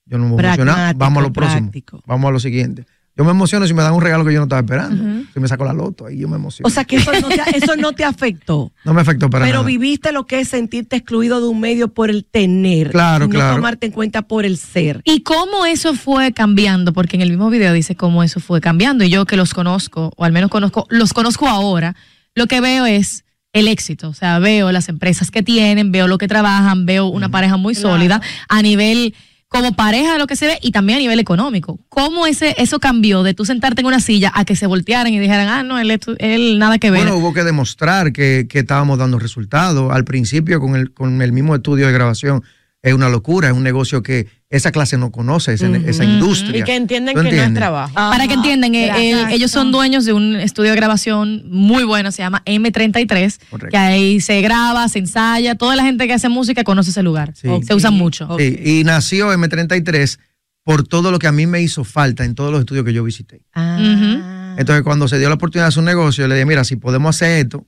[0.07, 0.95] Yo no me voy a emocionar.
[0.97, 1.71] Vamos a lo próximo.
[2.07, 2.87] Vamos a lo siguiente.
[3.21, 5.05] Yo me emociono si me dan un regalo que yo no estaba esperando.
[5.05, 5.27] Uh -huh.
[5.35, 6.67] Si me saco la loto, ahí yo me emociono.
[6.67, 8.73] O sea que eso no te, eso no te afectó.
[8.83, 9.67] No me afectó para Pero nada.
[9.67, 12.93] viviste lo que es sentirte excluido de un medio por el tener.
[12.93, 13.57] Claro, y no claro.
[13.57, 15.03] tomarte en cuenta por el ser.
[15.05, 16.95] ¿Y cómo eso fue cambiando?
[16.95, 19.05] Porque en el mismo video dice cómo eso fue cambiando.
[19.05, 21.97] Y yo que los conozco, o al menos conozco, los conozco ahora,
[22.35, 24.09] lo que veo es el éxito.
[24.09, 27.33] O sea, veo las empresas que tienen, veo lo que trabajan, veo una uh -huh.
[27.33, 27.91] pareja muy claro.
[27.91, 29.15] sólida a nivel
[29.51, 31.81] como pareja lo que se ve y también a nivel económico.
[31.89, 35.19] ¿Cómo ese, eso cambió de tú sentarte en una silla a que se voltearan y
[35.19, 37.03] dijeran, ah, no, él, él nada que ver?
[37.03, 39.93] Bueno, hubo que demostrar que, que estábamos dando resultados.
[39.93, 42.45] Al principio, con el, con el mismo estudio de grabación,
[42.83, 45.89] es una locura, es un negocio que esa clase no conoce, esa, uh -huh.
[45.89, 46.61] esa industria.
[46.61, 47.49] Y que entienden que entiendes?
[47.51, 47.93] no es trabajo.
[47.95, 48.11] Ajá.
[48.11, 52.11] Para que entiendan, eh, el, ellos son dueños de un estudio de grabación muy bueno,
[52.11, 53.71] se llama M33, Correcto.
[53.71, 57.33] que ahí se graba, se ensaya, toda la gente que hace música conoce ese lugar,
[57.35, 57.49] sí.
[57.67, 58.27] se usa mucho.
[58.27, 58.33] Sí.
[58.33, 58.63] Okay.
[58.81, 60.19] Y nació M33
[60.65, 63.05] por todo lo que a mí me hizo falta en todos los estudios que yo
[63.05, 63.43] visité.
[63.55, 63.77] Ah.
[63.79, 64.55] Uh -huh.
[64.57, 66.77] Entonces, cuando se dio la oportunidad de hacer un negocio, yo le dije, mira, si
[66.77, 67.65] podemos hacer esto,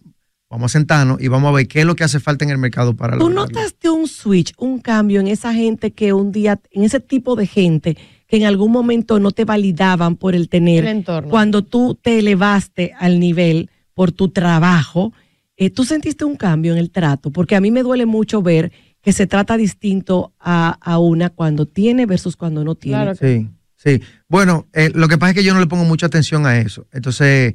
[0.53, 2.59] vamos a sentarnos y vamos a ver qué es lo que hace falta en el
[2.59, 6.85] mercado para ¿Tú notaste un switch, un cambio en esa gente que un día, en
[6.85, 7.97] ese tipo de gente
[8.29, 12.93] que en algún momento no te validaban por el tener, el cuando tú te elevaste
[12.99, 15.15] al nivel por tu trabajo,
[15.57, 17.31] eh, tú sentiste un cambio en el trato?
[17.31, 21.65] Porque a mí me duele mucho ver que se trata distinto a, a una cuando
[21.65, 22.99] tiene versus cuando no tiene.
[22.99, 24.03] Claro sí, sí.
[24.29, 26.87] Bueno, eh, lo que pasa es que yo no le pongo mucha atención a eso.
[26.93, 27.55] Entonces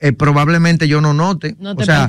[0.00, 1.56] eh, probablemente yo no note.
[1.58, 2.06] No te o sea,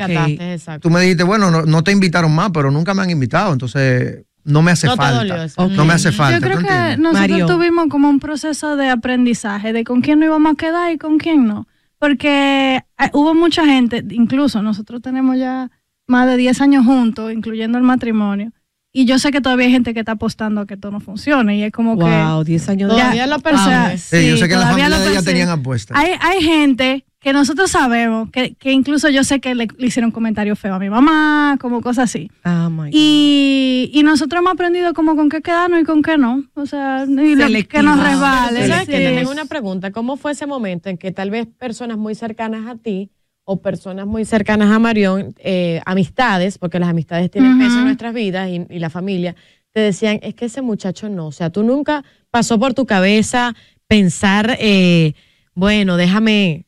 [0.54, 0.88] exacto.
[0.88, 4.26] Tú me dijiste, bueno, no, no, te invitaron más, pero nunca me han invitado, entonces
[4.44, 5.48] no me hace no falta.
[5.56, 5.78] Okay.
[5.78, 6.40] No me hace falta.
[6.40, 7.46] Yo creo que nosotros Mario.
[7.46, 11.18] tuvimos como un proceso de aprendizaje de con quién nos íbamos a quedar y con
[11.18, 11.68] quién no.
[11.98, 15.70] Porque eh, hubo mucha gente, incluso nosotros tenemos ya
[16.08, 18.52] más de 10 años juntos, incluyendo el matrimonio.
[18.92, 21.58] Y yo sé que todavía hay gente que está apostando a que todo no funcione.
[21.58, 22.24] Y es como wow, que.
[22.24, 23.98] Wow, 10 años de Todavía lo percibe.
[23.98, 25.96] Sí, sí, yo sé que en la familia de ella tenían apuestas.
[25.98, 30.12] Hay, hay gente que nosotros sabemos, que, que incluso yo sé que le, le, hicieron
[30.12, 32.32] comentarios feos a mi mamá, como cosas así.
[32.46, 36.46] Oh my y, y, nosotros hemos aprendido como con qué quedarnos y con qué no.
[36.54, 38.68] O sea, y lo, que nos resbale.
[38.68, 38.92] ¿Sabes sí.
[38.92, 39.92] que Te tengo una pregunta.
[39.92, 43.12] ¿Cómo fue ese momento en que tal vez personas muy cercanas a ti
[43.44, 47.66] o personas muy cercanas a Marión, eh, amistades, porque las amistades tienen uh -huh.
[47.66, 49.36] peso en nuestras vidas y, y la familia,
[49.72, 53.56] te decían, es que ese muchacho no, o sea, tú nunca pasó por tu cabeza
[53.88, 55.14] pensar, eh,
[55.54, 56.66] bueno, déjame,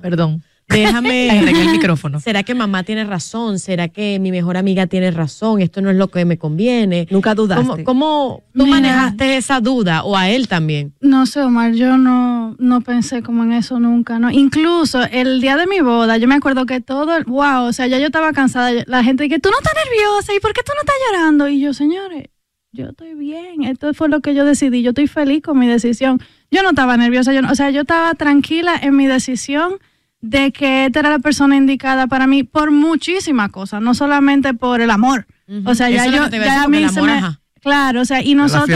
[0.00, 2.20] perdón, déjame el micrófono.
[2.20, 3.58] ¿Será que mamá tiene razón?
[3.58, 5.60] ¿Será que mi mejor amiga tiene razón?
[5.60, 7.06] Esto no es lo que me conviene.
[7.10, 7.84] Nunca dudaste.
[7.84, 10.94] ¿Cómo, cómo tú Mira, manejaste esa duda o a él también?
[11.00, 14.30] No sé, Omar, yo no, no pensé como en eso nunca, ¿no?
[14.30, 17.98] Incluso el día de mi boda, yo me acuerdo que todo, wow, o sea, ya
[17.98, 20.80] yo estaba cansada, la gente que tú no estás nerviosa y por qué tú no
[20.80, 22.28] estás llorando y yo, señores,
[22.72, 26.20] yo estoy bien, esto fue lo que yo decidí, yo estoy feliz con mi decisión.
[26.52, 29.74] Yo no estaba nerviosa, yo o sea, yo estaba tranquila en mi decisión
[30.20, 34.80] de que esta era la persona indicada para mí por muchísimas cosas, no solamente por
[34.80, 35.26] el amor.
[35.64, 37.20] O sea, ya yo, ya a mí se me,
[37.60, 38.70] Claro, o sea, y nosotros,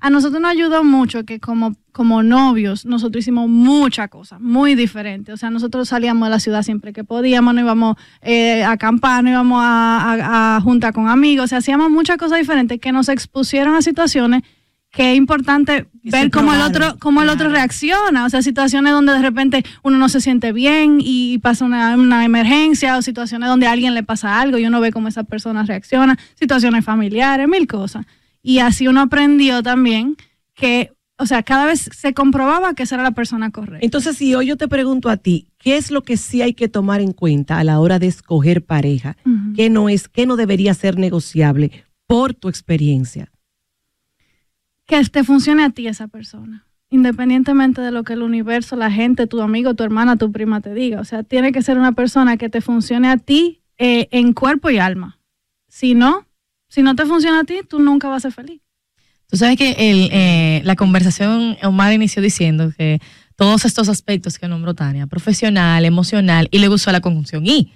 [0.00, 5.34] a nosotros nos ayudó mucho que como, como novios, nosotros hicimos muchas cosas muy diferentes.
[5.34, 9.24] O sea, nosotros salíamos de la ciudad siempre que podíamos, nos íbamos eh, a acampar,
[9.24, 13.08] nos íbamos a, a, juntar con amigos, o sea, hacíamos muchas cosas diferentes que nos
[13.08, 14.42] expusieron a situaciones
[14.94, 19.12] que es importante ver cómo el otro cómo el otro reacciona, o sea, situaciones donde
[19.12, 23.66] de repente uno no se siente bien y pasa una, una, emergencia o situaciones donde
[23.66, 27.66] a alguien le pasa algo y uno ve cómo esa persona reacciona, situaciones familiares, mil
[27.66, 28.06] cosas.
[28.40, 30.16] Y así uno aprendió también
[30.54, 33.84] que, o sea, cada vez se comprobaba que esa era la persona correcta.
[33.84, 36.68] Entonces, si hoy yo te pregunto a ti, ¿qué es lo que sí hay que
[36.68, 39.16] tomar en cuenta a la hora de escoger pareja?
[39.56, 43.32] ¿Qué no es, qué no debería ser negociable por tu experiencia?
[44.86, 49.26] Que te funcione a ti esa persona, independientemente de lo que el universo, la gente,
[49.26, 51.00] tu amigo, tu hermana, tu prima te diga.
[51.00, 54.70] O sea, tiene que ser una persona que te funcione a ti eh, en cuerpo
[54.70, 55.18] y alma.
[55.68, 56.26] Si no,
[56.68, 58.60] si no te funciona a ti, tú nunca vas a ser feliz.
[59.28, 63.00] Tú sabes que el, eh, la conversación, Omar inició diciendo que
[63.36, 67.72] todos estos aspectos que nombró Tania, profesional, emocional, y le usó la conjunción y.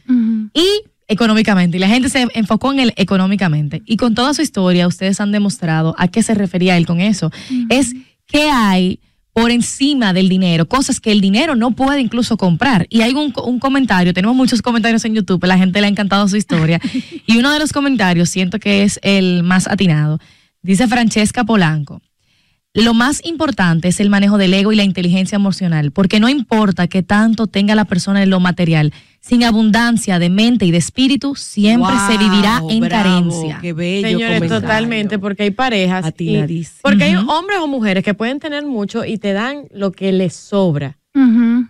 [0.55, 4.87] Y económicamente y la gente se enfocó en él económicamente y con toda su historia
[4.87, 7.33] ustedes han demostrado a qué se refería él con eso.
[7.71, 7.95] Es
[8.27, 9.01] que hay
[9.33, 12.87] por encima del dinero, cosas que el dinero no puede incluso comprar.
[12.91, 16.27] Y hay un, un, comentario, tenemos muchos comentarios en YouTube, la gente le ha encantado
[16.27, 16.81] su historia.
[17.27, 20.19] y uno de los comentarios, siento que es el más atinado,
[20.63, 22.03] dice Francesca Polanco.
[22.75, 26.89] Lo más importante es el manejo del ego y la inteligencia emocional, porque no importa
[26.89, 31.35] que tanto tenga la persona en lo material, sin abundancia de mente y de espíritu,
[31.35, 33.59] siempre se vivirá en carencia.
[33.61, 36.13] Qué bello Señores, totalmente, porque hay parejas.
[36.83, 40.35] porque hay hombres o mujeres que pueden tener mucho y te dan lo que les
[40.35, 40.99] sobra.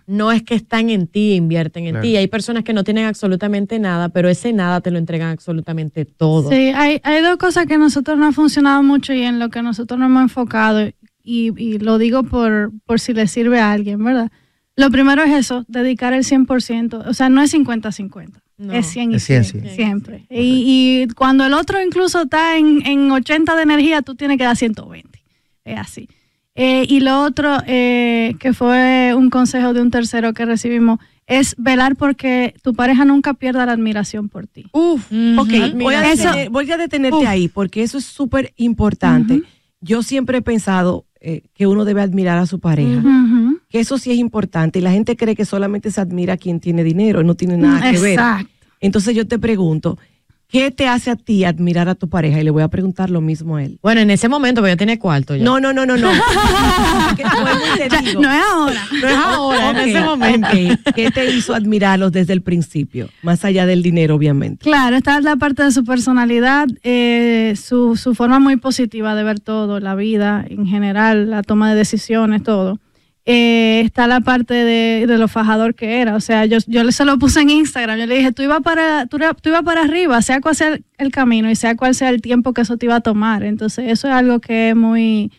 [0.05, 2.15] No es que están en ti, invierten en ti.
[2.17, 6.49] Hay personas que no tienen absolutamente nada, pero ese nada te lo entregan absolutamente todo.
[6.49, 9.63] Sí, hay, hay dos cosas que nosotros no ha funcionado mucho y en lo que
[9.63, 10.89] nosotros nos hemos enfocado
[11.23, 14.31] y, lo digo por, por si le sirve a alguien, ¿verdad?
[14.79, 18.29] Lo primero es eso, dedicar el 100%, o sea, no es 50-50.
[18.71, 19.43] es 100 y 100,
[19.75, 20.25] siempre.
[20.29, 24.55] Y, cuando el otro incluso está en, en 80 de energía, tú tienes que dar
[24.55, 25.21] 120.
[25.65, 26.07] Es así.
[26.55, 31.55] Eh, y lo otro, eh, que fue un consejo de un tercero que recibimos, es
[31.57, 34.65] velar porque tu pareja nunca pierda la admiración por ti.
[34.71, 35.05] Uf,
[35.37, 35.93] ok, voy
[36.71, 39.43] a, detenerte ahí porque eso es súper importante.
[39.81, 43.01] Yo siempre he pensado, eh, que uno debe admirar a su pareja.
[43.69, 44.79] Que eso sí es importante.
[44.79, 47.91] Y la gente cree que solamente se admira a quien tiene dinero, no tiene nada
[47.91, 48.19] que ver.
[48.81, 49.97] Entonces yo te pregunto,
[50.51, 52.39] ¿Qué te hace a ti admirar a tu pareja?
[52.39, 53.77] Y le voy a preguntar lo mismo a él.
[53.83, 55.43] Bueno, en ese momento, porque yo tenía cuarto ya.
[55.43, 56.11] No, no, no, no, no.
[56.11, 56.19] no
[58.31, 58.81] es ahora.
[58.99, 60.47] No es ahora, en ese momento.
[60.95, 63.09] ¿Qué te hizo admirarlos desde el principio?
[63.21, 64.63] Más allá del dinero, obviamente.
[64.63, 69.23] Claro, esta es la parte de su personalidad, eh, su, su forma muy positiva de
[69.23, 72.79] ver todo, la vida en general, la toma de decisiones, todo.
[73.31, 76.15] Eh, está la parte de, de, lo fajador que era.
[76.15, 77.99] O sea, yo, yo se lo puse en Instagram.
[77.99, 81.47] Yo le dije, tú ibas para, tú, tú para arriba, sea cual sea el, camino
[81.51, 83.43] y sea cual sea el tiempo que eso te iba a tomar.
[83.43, 85.31] Entonces, eso es algo que es muy,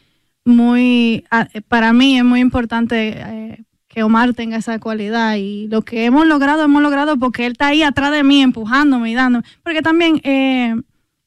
[0.44, 1.24] muy,
[1.66, 5.35] para mí es muy importante eh, que Omar tenga esa cualidad.
[5.35, 9.11] Y lo que hemos logrado, hemos logrado porque él está ahí atrás de mí, empujándome
[9.11, 9.44] y dándome.
[9.64, 10.76] Porque también, eh,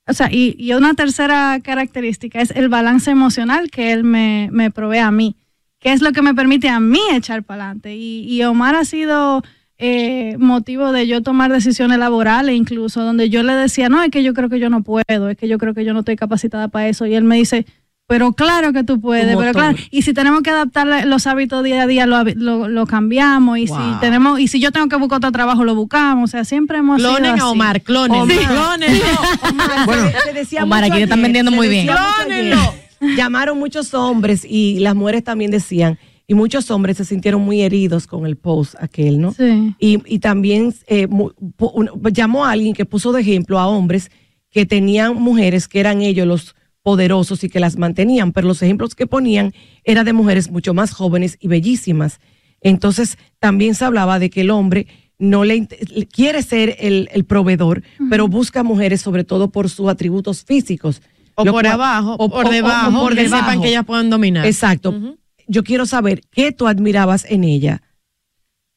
[0.08, 4.72] o sea, y, y, una tercera característica es el balance emocional que él me, me
[4.72, 5.36] provee a mí
[5.84, 7.96] que es lo que me permite a mí echar para adelante.
[7.96, 9.44] Y, Omar ha sido
[9.78, 14.24] eh, motivo de yo tomar decisiones laborales, incluso donde yo le decía, no, es que
[14.24, 16.70] yo creo que yo no puedo, es que yo creo que yo no estoy capacitada
[16.70, 17.06] para eso.
[17.06, 17.66] Y él me dice,
[18.08, 21.82] pero claro que tú puedes, pero claro, y si tenemos que adaptar los hábitos día
[21.82, 25.66] a día, lo, cambiamos, y si tenemos, y si yo tengo que buscar otro trabajo,
[25.66, 28.22] lo buscamos, o sea, siempre hemos clonen sido a Omar, clonen.
[28.22, 28.38] Omar.
[28.38, 29.02] Clonen.
[29.50, 30.12] Omar, bueno,
[30.62, 31.88] Omar, aquí te están vendiendo muy bien.
[31.88, 32.83] Clónenlo
[33.18, 38.08] llamaron muchos hombres y las mujeres también decían, y muchos hombres se sintieron muy heridos
[38.08, 39.34] con el post aquel, ¿no?
[39.34, 39.76] Sí.
[39.80, 41.08] Y, también eh,
[42.12, 44.10] llamó a alguien que puso de ejemplo a hombres
[44.50, 48.94] que tenían mujeres que eran ellos los poderosos y que las mantenían, pero los ejemplos
[48.94, 52.20] que ponían eran de mujeres mucho más jóvenes y bellísimas.
[52.62, 54.88] Entonces también se hablaba de que el hombre
[55.18, 55.68] no le
[56.12, 61.02] quiere ser el, proveedor, pero busca mujeres sobre todo por sus atributos físicos.
[61.36, 64.46] O por abajo, o por debajo, por que sepan que ellas puedan dominar.
[64.46, 64.94] Exacto.
[65.48, 67.82] Yo quiero saber qué tú admirabas en ella.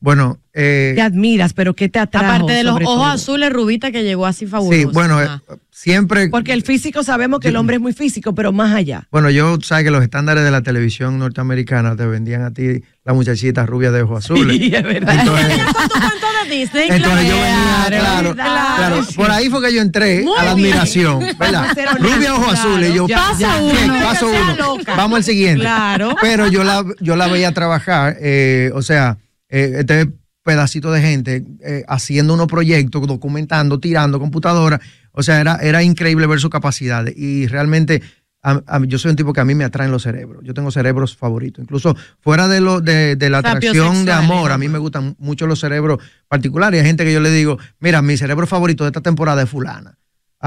[0.07, 2.27] Bueno, eh, te admiras, pero ¿qué te atrajo?
[2.27, 3.05] Aparte de los ojos todo?
[3.07, 4.79] azules, Rubita, que llegó así fabuloso.
[4.79, 5.27] sí, bueno, eh,
[5.73, 6.29] siempre.
[6.29, 9.09] Porque el físico sabemos que el hombre es muy físico, pero más allá.
[9.11, 13.15] Bueno, yo sabes que los estándares de la televisión norteamericana te vendían a ti la
[13.15, 14.57] muchachita rubia de ojos azules.
[14.57, 15.13] Sí, es verdad.
[15.19, 20.39] Entonces, de Disney, entonces yo venía, claro, claro, por ahí fue que yo entré Muy
[20.39, 20.69] a la bien.
[20.69, 21.77] admiración, ¿verdad?
[21.99, 22.69] Rubia ojos claro.
[22.71, 23.57] azules, y yo Ya, Paso ya.
[23.61, 23.73] uno.
[23.73, 24.55] Bien, paso uno.
[24.77, 24.95] loca.
[24.95, 25.63] Vamos al siguiente.
[25.63, 26.15] Claro.
[26.23, 30.11] Pero yo la, yo la veía trabajar, eh, o sea, eh, este
[30.43, 34.81] pedacito de gente eh, haciendo unos proyectos, documentando, tirando computadora.
[35.13, 37.15] O sea, era, era increíble ver sus capacidades.
[37.17, 38.01] Y realmente
[38.43, 40.45] a- a mí- yo soy un tipo que a mí me atraen los cerebros.
[40.45, 41.63] Yo tengo cerebros favoritos.
[41.65, 45.49] Incluso fuera de, lo, de, de la atracción de amor, a mí me gustan mucho
[45.49, 46.81] los cerebros particulares.
[46.81, 49.99] Hay gente que yo le digo, mira, mi cerebro favorito de esta temporada es fulana.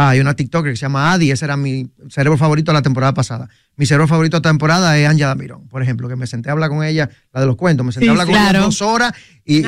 [0.02, 2.82] Ah, hay una TikToker que se llama Adi, ese era mi cerebro favorito de la
[2.82, 3.50] temporada pasada.
[3.76, 6.54] Mi cerebro favorito de esta temporada es Anja Damirón, por ejemplo, que me senté a
[6.54, 8.82] hablar con ella, la de los cuentos, me senté Sí, a hablar con ella dos
[8.82, 9.12] horas
[9.44, 9.62] y,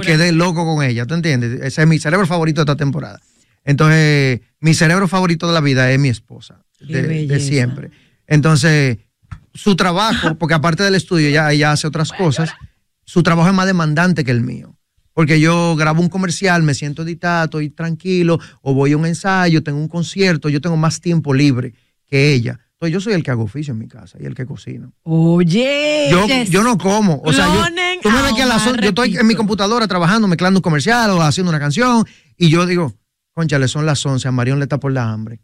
[0.00, 1.60] quedé loco con ella, ¿tú entiendes?
[1.62, 3.20] Ese es mi cerebro favorito de esta temporada.
[3.64, 7.92] Entonces, mi cerebro favorito de la vida es mi esposa, de, de siempre.
[8.26, 8.98] Entonces,
[9.54, 12.54] su trabajo, porque aparte del estudio, ella, ella hace otras cosas,
[13.04, 14.75] su trabajo es más demandante que el mío.
[15.16, 19.62] Porque yo grabo un comercial, me siento editado, estoy tranquilo, o voy a un ensayo,
[19.62, 21.72] tengo un concierto, yo tengo más tiempo libre
[22.06, 22.60] que ella.
[22.72, 24.90] Entonces yo soy el que hago oficio en mi casa y el que cocina.
[25.04, 26.08] Oye.
[26.10, 26.50] Yo, Yes.
[26.50, 27.22] yo no como.
[27.24, 27.64] O sea, yo,
[28.02, 30.28] tú me ves a que a las Omar, on- yo estoy en mi computadora trabajando,
[30.28, 32.04] mezclando un comercial o haciendo una canción,
[32.36, 32.92] y yo digo,
[33.32, 35.40] conchale, son las 11, a Marión le está por la hambre.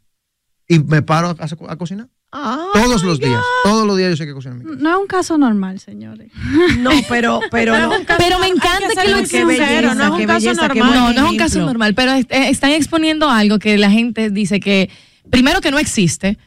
[0.69, 2.09] Y me paro a, a- a cocinar.
[2.33, 3.43] Todos los días.
[3.63, 4.79] Todos los días yo sé que cocino en mi casa.
[4.81, 6.31] No es un caso normal, señores.
[6.79, 7.93] no, pero, pero no.
[8.19, 10.95] Pero me encanta que, ser lo sincero, no es un caso normal.
[10.95, 14.31] No, no es un caso normal, pero est- eh, están exponiendo algo que la gente
[14.31, 14.89] dice que,
[15.31, 16.39] primero que no existe,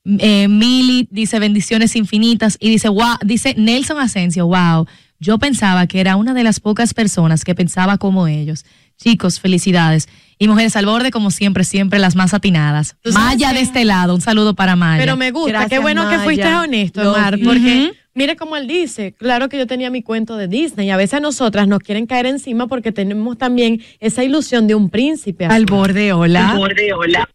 [0.06, 4.86] Eh, Mili dice bendiciones infinitas y dice, wow, dice Nelson Asensio, wow,
[5.20, 8.66] yo pensaba que era una de las pocas personas que pensaba como ellos.
[8.98, 10.08] Chicos, felicidades.
[10.38, 12.98] Y mujeres al borde, como siempre, siempre las más atinadas.
[13.14, 15.02] Maya de este lado, un saludo para Maya.
[15.02, 17.96] Pero me gusta, Gracias, qué bueno que fuiste honesto, Omar, porque Ujú.
[18.16, 21.16] Mire como él dice, claro que yo tenía mi cuento de Disney y a veces
[21.16, 25.46] a nosotras nos quieren caer encima porque tenemos también esa ilusión de un príncipe.
[25.46, 25.66] Al azul.
[25.66, 27.30] borde, hola.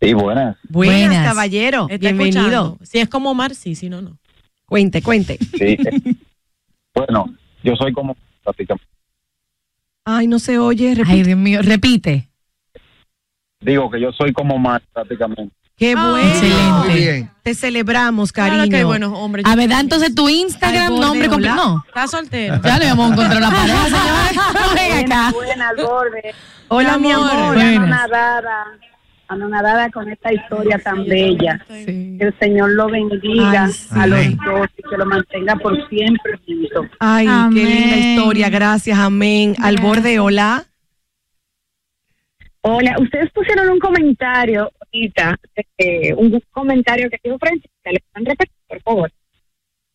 [0.00, 0.56] Sí, buenas.
[0.68, 1.26] Buenas, Buenas.
[1.28, 1.86] caballero.
[1.90, 2.40] Está Bienvenido.
[2.40, 2.78] escuchando.
[2.84, 4.16] Si es como Omar, sí, si no, no.
[4.64, 5.36] Cuente, cuente.
[5.58, 5.76] Sí.
[6.94, 8.86] bueno, yo soy como prácticamente.
[10.06, 10.94] Ay, no se oye.
[10.94, 11.12] repite.
[11.12, 12.28] Ay, Dios mío, repite.
[13.60, 15.54] Digo que yo soy como más prácticamente.
[15.80, 16.28] Qué Ah, bueno.
[16.28, 16.72] excelente.
[16.90, 17.30] Muy bien.
[17.42, 18.70] Te celebramos, Claro cariño.
[18.70, 19.46] que hay buenos hombres.
[19.46, 21.54] A ver, da entonces tu Instagram, nombre completo.
[21.56, 22.60] No, ¿Estás soltero?
[22.62, 25.32] ya le vamos a encontrar la pareja, acá.
[25.82, 26.34] Borde.
[26.68, 27.54] Hola, mi amor.
[27.54, 27.76] Buenas.
[27.78, 28.64] Anonadada,
[29.28, 31.64] anonadada con esta historia tan bella.
[31.68, 32.16] Sí.
[32.18, 33.88] Que el Señor lo bendiga Ay, sí.
[33.92, 36.32] a los dos y que lo mantenga por siempre.
[36.98, 38.50] Ay, qué linda historia.
[38.50, 39.56] Gracias, amén.
[39.62, 40.64] Al borde, hola.
[42.62, 45.38] Hola, ustedes pusieron un comentario ahorita,
[45.78, 49.12] eh, un comentario que dijo Francisca, le pueden repetir, por favor.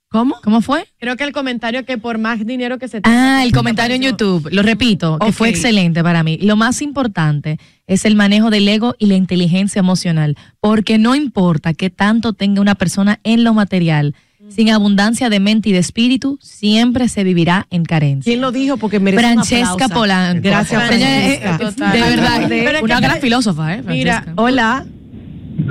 [0.10, 0.36] ¿Cómo?
[0.44, 0.86] ¿Cómo fue?
[0.98, 4.48] Creo que el comentario que por más dinero que se Ah, el comentario en YouTube,
[4.52, 6.38] lo repito, que fue excelente para mí.
[6.38, 11.74] Lo más importante es el manejo del ego y la inteligencia emocional, porque no importa
[11.74, 14.16] qué tanto tenga una persona en lo material,
[14.50, 18.30] sin abundancia de mente y de espíritu, siempre se vivirá en carencia.
[18.30, 18.78] ¿Quién lo dijo?
[18.78, 19.90] Porque merece Francesca.
[19.90, 20.42] Polanco.
[20.44, 21.56] Gracias, eh, Francesca.
[21.56, 21.92] eh, Total.
[21.92, 23.84] De verdad, Pero una gran filósofa, ¿eh?
[23.86, 24.42] Mira, Francesca.
[24.42, 24.86] Hola.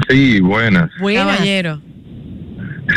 [0.08, 0.90] Sí, buenas.
[1.00, 1.26] Buenas.
[1.36, 1.80] Caballero.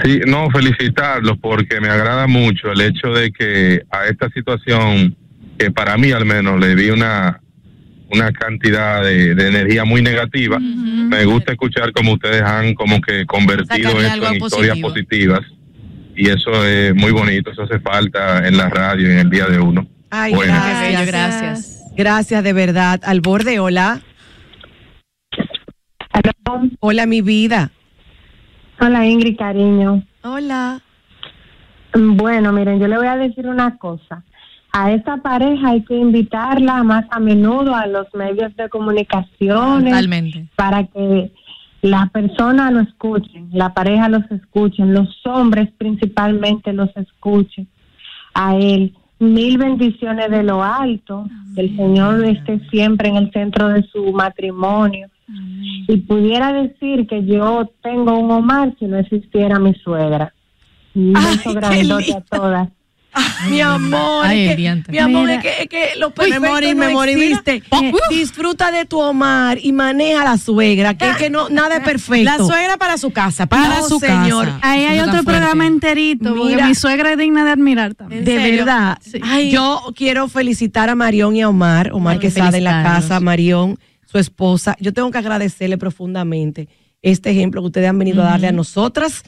[0.03, 5.15] Sí, no, felicitarlos porque me agrada mucho el hecho de que a esta situación,
[5.57, 7.39] que para mí al menos le vi una,
[8.11, 13.25] una cantidad de, de energía muy negativa, me gusta escuchar cómo ustedes han como que
[13.25, 15.41] convertido Sacarle esto en historias positivas.
[16.17, 19.45] Y eso es muy bonito, eso hace falta en la radio y en el día
[19.45, 19.85] de uno.
[20.09, 21.07] Ay, bello, gracias.
[21.07, 21.83] gracias.
[21.95, 22.99] Gracias, de verdad.
[23.03, 24.01] Al borde, hola.
[26.79, 27.71] Hola, mi vida.
[28.79, 30.03] Hola Ingrid, cariño.
[30.23, 30.81] Hola.
[31.93, 34.23] Bueno, miren, yo le voy a decir una cosa.
[34.73, 40.47] A esta pareja hay que invitarla más a menudo a los medios de comunicaciones Totalmente.
[40.55, 41.31] para que
[41.89, 47.67] la persona lo escuchen, la pareja los escuchen, los hombres principalmente los escuchen
[48.33, 48.93] a él.
[49.19, 51.25] Mil bendiciones de lo alto,
[51.55, 55.09] que el Señor esté siempre en el centro de su matrimonio.
[55.87, 60.33] Y pudiera decir que yo tengo un Omar si no existiera mi suegra.
[60.93, 62.69] Un beso grandote a todas.
[63.49, 64.91] mi amor, Ay, es que- diantre.
[64.91, 65.35] mi amor, Mira.
[65.35, 67.53] es que, es que lo Uy, perfecto me morí, no me morí, existe.
[67.53, 67.75] ¿viste?
[67.87, 71.77] Eh, Disfruta de tu Omar y maneja a la suegra, que es que no, nada
[71.77, 72.23] es perfecto.
[72.23, 74.45] La suegra para su casa, para No, su señor.
[74.45, 74.59] casa.
[74.61, 76.67] Ahí hay otro programa enterito, Mira.
[76.67, 78.23] mi suegra es digna de admirar también.
[78.25, 78.65] De ¿En serio?
[78.65, 79.19] verdad, Sí.
[79.23, 79.51] Ay.
[79.51, 83.77] yo quiero felicitar a Marión y a Omar, Omar que está de la casa, Marión,
[84.05, 84.75] su esposa.
[84.79, 86.67] Yo tengo que agradecerle profundamente
[87.01, 89.23] este ejemplo que ustedes han venido a darle a nosotras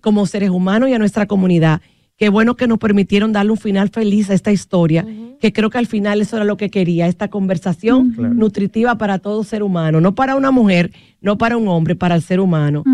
[0.00, 1.80] como seres humanos y a nuestra comunidad.
[2.20, 5.06] Qué bueno que nos permitieron darle un final feliz a esta historia,
[5.40, 9.42] que creo que al final eso era lo que quería, esta conversación nutritiva para todo
[9.42, 10.90] ser humano, no para una mujer,
[11.22, 12.84] no para un hombre, para el ser humano.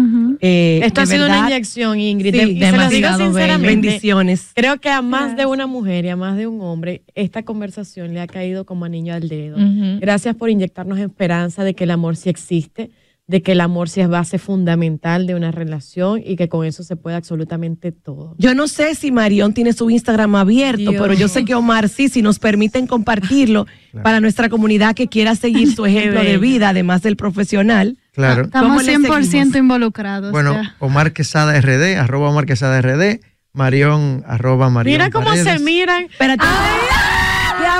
[0.41, 2.33] Eh, Esto ha sido verdad, una inyección, Ingrid.
[2.35, 3.31] Sí, de- y se lo digo demasiado bello.
[3.33, 3.66] sinceramente.
[3.89, 4.53] bendiciones.
[4.55, 8.14] Creo que a más de una mujer y a más de un hombre, esta conversación
[8.14, 9.57] le ha caído como anillo al dedo.
[10.01, 12.91] Gracias por inyectarnos esperanza de que el amor sí existe,
[13.29, 16.85] de que el amor sí es base fundamental de una relación y que con eso
[16.85, 18.37] se puede absolutamente todo.
[18.39, 21.03] Yo no sé si Marión tiene su Instagram abierto, Dios.
[21.03, 23.66] pero yo sé que Omar sí, si nos permiten compartirlo
[24.05, 27.99] para nuestra comunidad que quiera seguir su ejemplo de vida, además del profesional.
[28.12, 28.45] Claro.
[28.45, 29.57] Estamos ¿Cómo le 100% seguimos?
[29.57, 30.31] involucrados.
[30.31, 30.77] Bueno, ya.
[30.79, 33.20] Omar Quesada RD, arroba Omar Quesada RD,
[33.53, 35.53] Marión, arroba Marión Mira cómo Paredes.
[35.53, 36.05] se miran.
[36.05, 36.45] Espérate.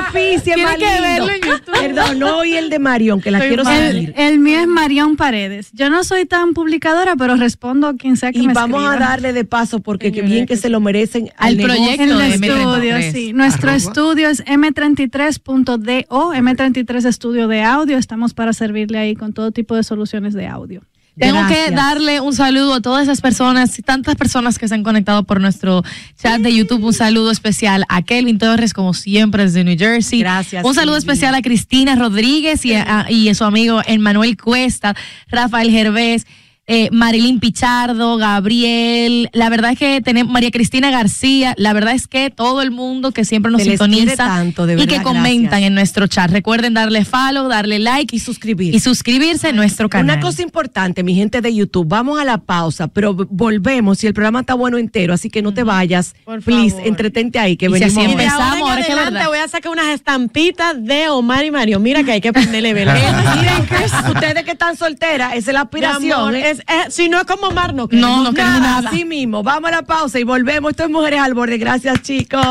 [0.03, 1.03] Ya, Fici, es más que lindo.
[1.03, 1.75] verlo en YouTube.
[1.81, 3.93] Perdón, no oí el de Marión, que la Soy quiero mal.
[3.93, 4.15] seguir.
[4.17, 5.71] El, el mío es Marión Paredes.
[5.73, 8.97] Yo no soy tan publicadora, pero respondo a quien sea que Y me vamos a
[8.97, 11.77] darle de paso, porque qué Señora, bien que se lo merecen Al negocio.
[11.77, 13.13] proyecto En el de estudio, M33.
[13.13, 13.33] sí.
[13.33, 13.77] Nuestro Arroba.
[13.77, 17.99] estudio es m33.do, M33 Estudio de Audio.
[17.99, 20.83] Estamos para servirle ahí con todo tipo de soluciones de audio.
[21.19, 25.23] Tengo que darle un saludo a todas esas personas tantas personas que se han conectado
[25.25, 25.83] por nuestro
[26.21, 26.85] chat de YouTube.
[26.85, 30.21] Un saludo especial a Kelvin Torres, como siempre, desde New Jersey.
[30.21, 31.11] Gracias, Un saludo Kelvin.
[31.11, 34.95] especial a Cristina Rodríguez y a, y a su amigo Emmanuel Cuesta,
[35.29, 36.27] Rafael Gervés.
[36.69, 42.07] Eh, Marilyn Pichardo, Gabriel, la verdad es que tenemos María Cristina García, la verdad es
[42.09, 45.67] que todo el mundo que siempre nos sintoniza tanto, de y que verdad, comentan gracias.
[45.69, 46.31] en nuestro chat.
[46.31, 48.75] Recuerden darle follow, darle like Y suscribir.
[48.75, 50.17] y suscribirse a nuestro canal.
[50.17, 54.15] Una cosa importante, mi gente de YouTube, vamos a la pausa, pero volvemos y el
[54.15, 56.15] programa está bueno entero, así que no te vayas.
[56.25, 56.87] Por Please, favor.
[56.89, 57.97] entretente ahí, que Y si venimos.
[57.97, 58.45] así Y de ahora.
[58.47, 59.29] empezamos, ahora en ahora que verdad.
[59.29, 61.79] voy a sacar unas estampitas de Omar y Mario.
[61.81, 62.97] Mira que hay que prenderle vela.
[64.09, 66.35] Ustedes que están solteras, esa es la aspiración.
[66.61, 66.91] ¿Eh?
[66.91, 68.77] si no es como Omar, no No, queremos no queremos nada.
[68.83, 68.89] nada.
[68.91, 70.71] Así mismo, vamos a la pausa y volvemos.
[70.71, 71.59] Esto es Mujeres al Borde.
[71.59, 72.45] Gracias, chicos.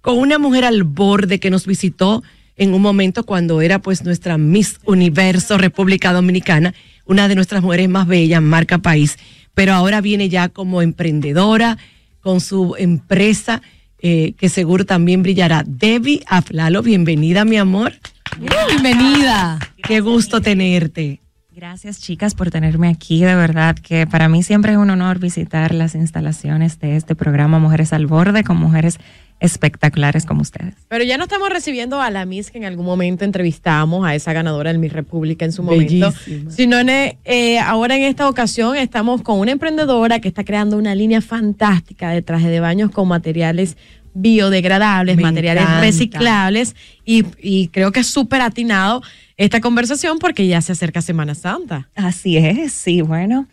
[0.00, 2.22] Con una mujer al borde que nos visitó
[2.56, 6.74] en un momento cuando era pues nuestra Miss Universo República Dominicana,
[7.06, 9.16] una de nuestras mujeres más bellas, marca país,
[9.54, 11.78] pero ahora viene ya como emprendedora
[12.20, 13.62] con su empresa
[13.98, 15.64] eh, que seguro también brillará.
[15.66, 17.92] Debbie Aflalo, bienvenida mi amor.
[18.38, 19.58] Bienvenida.
[19.82, 21.23] Qué gusto tenerte.
[21.56, 25.72] Gracias chicas por tenerme aquí, de verdad que para mí siempre es un honor visitar
[25.72, 28.98] las instalaciones de este programa Mujeres al Borde con mujeres
[29.38, 30.74] espectaculares como ustedes.
[30.88, 34.32] Pero ya no estamos recibiendo a la Miss que en algún momento entrevistamos, a esa
[34.32, 36.50] ganadora del Miss República en su momento, Bellísima.
[36.50, 40.96] sino en, eh, ahora en esta ocasión estamos con una emprendedora que está creando una
[40.96, 43.76] línea fantástica de traje de baños con materiales
[44.12, 45.80] biodegradables, Me materiales encanta.
[45.80, 46.74] reciclables
[47.04, 49.02] y, y creo que es súper atinado
[49.36, 51.88] esta conversación porque ya se acerca Semana Santa.
[51.94, 53.46] Así es, sí, bueno.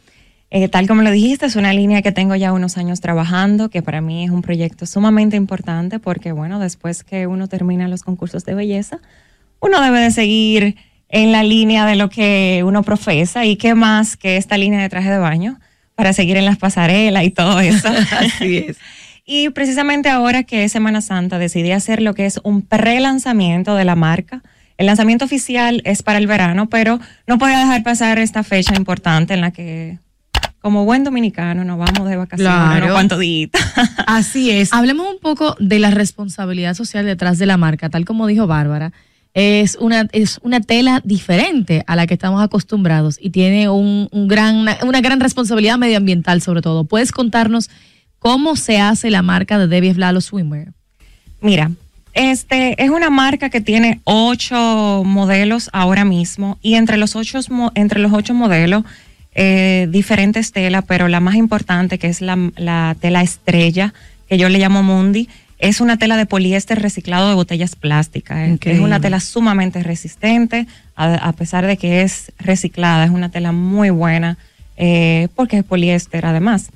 [0.49, 3.81] eh, tal como lo dijiste, es una línea que tengo ya unos años trabajando, que
[3.81, 8.43] para mí es un proyecto sumamente importante porque, bueno, después que uno termina los concursos
[8.45, 8.99] de belleza,
[9.59, 10.75] uno debe de seguir
[11.07, 14.89] en la línea de lo que uno profesa y qué más que esta línea de
[14.89, 15.59] traje de baño
[15.95, 17.87] para seguir en las pasarelas y todo eso.
[18.19, 18.77] Así es.
[19.25, 23.85] Y precisamente ahora que es Semana Santa, decidí hacer lo que es un pre-lanzamiento de
[23.85, 24.41] la marca.
[24.81, 29.35] El lanzamiento oficial es para el verano, pero no podía dejar pasar esta fecha importante
[29.35, 29.99] en la que,
[30.59, 32.85] como buen dominicano, nos vamos de vacaciones Claro.
[32.85, 33.51] unos cuantos días.
[34.07, 34.73] Así es.
[34.73, 38.91] Hablemos un poco de la responsabilidad social detrás de la marca, tal como dijo Bárbara.
[39.35, 44.27] Es una, es una tela diferente a la que estamos acostumbrados y tiene un, un
[44.27, 46.85] gran, una, una gran responsabilidad medioambiental sobre todo.
[46.85, 47.69] ¿Puedes contarnos
[48.17, 50.73] cómo se hace la marca de Debbie Flalo Swimwear?
[51.39, 51.69] Mira,
[52.13, 57.39] este es una marca que tiene ocho modelos ahora mismo y entre los ocho,
[57.75, 58.83] entre los ocho modelos
[59.33, 63.93] eh, diferentes telas, pero la más importante que es la, la tela estrella
[64.27, 68.39] que yo le llamo Mundi Es una tela de poliéster reciclado de botellas plásticas.
[68.39, 73.05] Es- Es una tela sumamente resistente, a, a pesar de que es reciclada.
[73.05, 74.37] Es una tela muy buena
[74.75, 76.69] eh, porque es poliéster además.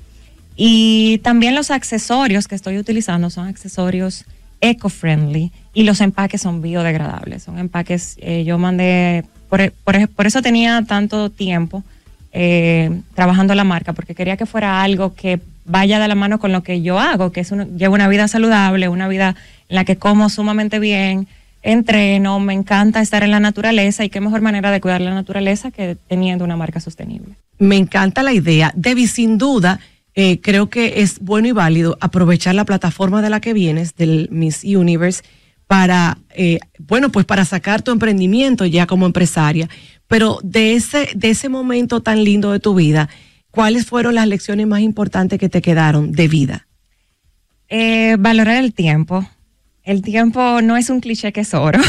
[0.56, 4.24] Y también los accesorios que estoy utilizando son accesorios
[4.60, 7.42] eco-friendly y los empaques son biodegradables.
[7.42, 11.82] Son empaques, eh, yo mandé, por, por- eso tenía tanto tiempo
[12.32, 16.52] eh, trabajando la marca, porque quería que fuera algo que vaya de la mano con
[16.52, 19.34] lo que yo hago, que es un- llevo una vida saludable, una vida
[19.68, 21.26] en la que como sumamente bien,
[21.62, 25.70] entreno, me encanta estar en la naturaleza y qué mejor manera de cuidar la naturaleza
[25.72, 27.34] que teniendo una marca sostenible.
[27.58, 28.72] Me encanta la idea.
[28.76, 29.80] Debbie, sin duda,
[30.16, 34.28] eh, creo que es bueno y válido aprovechar la plataforma de la que vienes, del
[34.32, 35.22] Miss Universe,
[35.66, 39.68] para, eh, bueno, pues para sacar tu emprendimiento ya como empresaria.
[40.08, 43.10] Pero de ese, de ese momento tan lindo de tu vida,
[43.50, 46.66] ¿cuáles fueron las lecciones más importantes que te quedaron de vida?
[47.68, 49.28] Eh, valorar el tiempo.
[49.82, 51.80] El tiempo no es un cliché que es oro,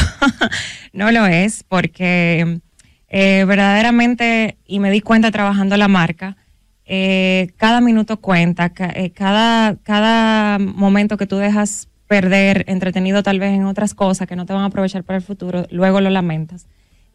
[0.92, 2.60] no lo es, porque
[3.08, 6.36] eh, verdaderamente, y me di cuenta trabajando la marca,
[6.88, 13.38] eh, cada minuto cuenta, ca- eh, cada, cada momento que tú dejas perder entretenido tal
[13.38, 16.08] vez en otras cosas que no te van a aprovechar para el futuro, luego lo
[16.10, 16.66] lamentas.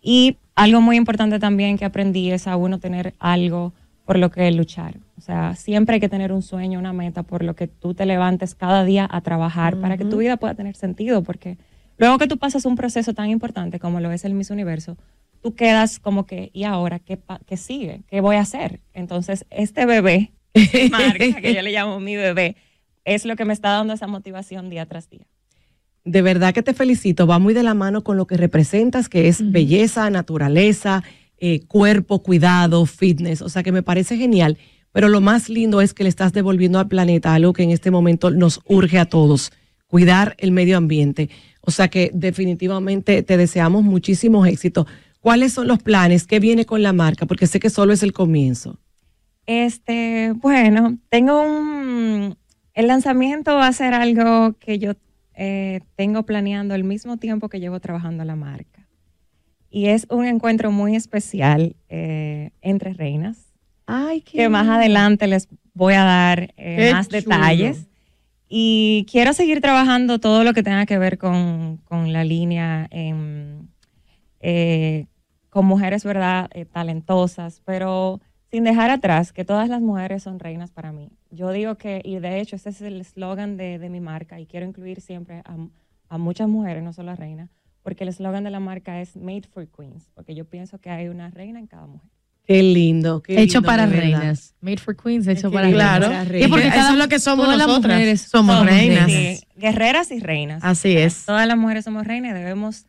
[0.02, 3.74] Y algo muy importante también que aprendí es a uno tener algo
[4.06, 4.98] por lo que luchar.
[5.18, 8.06] O sea, siempre hay que tener un sueño, una meta por lo que tú te
[8.06, 11.58] levantes cada día a trabajar para que tu vida pueda tener sentido, porque
[11.98, 14.98] luego que tú pasas un proceso tan importante como lo es el Miss Universo,
[15.44, 18.02] tú quedas como que, ¿y ahora qué, qué sigue?
[18.08, 18.80] ¿Qué voy a hacer?
[18.94, 20.32] Entonces, este bebé,
[20.91, 22.56] marca, que yo le llamo mi bebé,
[23.04, 25.28] es lo que me está dando esa motivación día tras día.
[26.06, 27.28] De verdad que te felicito.
[27.28, 31.04] Va muy de la mano con lo que representas, que es belleza, naturaleza,
[31.38, 33.41] eh, cuerpo, cuidado, fitness.
[33.41, 34.58] O sea que me parece genial.
[34.94, 37.91] Pero lo más lindo es que le estás devolviendo al planeta algo que en este
[37.91, 39.52] momento nos urge a todos,
[39.88, 41.30] cuidar el medio ambiente.
[41.62, 44.86] O sea que definitivamente te deseamos muchísimos éxitos.
[45.24, 46.28] ¿Cuáles son los planes?
[46.28, 47.26] ¿Qué viene con la marca?
[47.26, 48.78] Porque sé que solo es el comienzo.
[49.46, 52.36] Este, bueno, tengo un.
[52.74, 54.96] El lanzamiento va a ser algo que yo
[55.36, 58.86] eh, tengo planeando al mismo tiempo que llevo trabajando la marca.
[59.70, 63.54] Y es un encuentro muy especial eh, entre reinas.
[63.86, 67.22] Ay, que más adelante les voy a dar eh, Qué más chulo.
[67.22, 67.88] detalles.
[68.50, 75.06] Y quiero seguir trabajando todo lo que tenga que ver con, con la línea eh,
[75.54, 80.72] con mujeres, ¿verdad?, eh, talentosas, pero sin dejar atrás que todas las mujeres son reinas
[80.72, 81.12] para mí.
[81.30, 84.47] Yo digo que, y de hecho ese es el eslogan de, de mi marca, y
[84.47, 85.56] quiero incluir siempre a,
[86.10, 87.51] a muchas mujeres, no solo a reinas,
[87.84, 91.08] porque el eslogan de la marca es Made for Queens, porque yo pienso que hay
[91.08, 92.10] una reina en cada mujer.
[92.45, 93.22] Qué lindo.
[93.22, 94.56] Qué Hecho lindo, para reinas.
[94.60, 96.10] Made for queens, hecho que para claro.
[96.26, 96.47] reinas.
[96.47, 99.06] Y porque eso es lo que somos todas las mujeres Somos somos reinas.
[99.06, 100.62] Sí, guerreras y reinas.
[100.64, 101.26] Así es.
[101.26, 102.86] Todas las mujeres somos reinas y debemos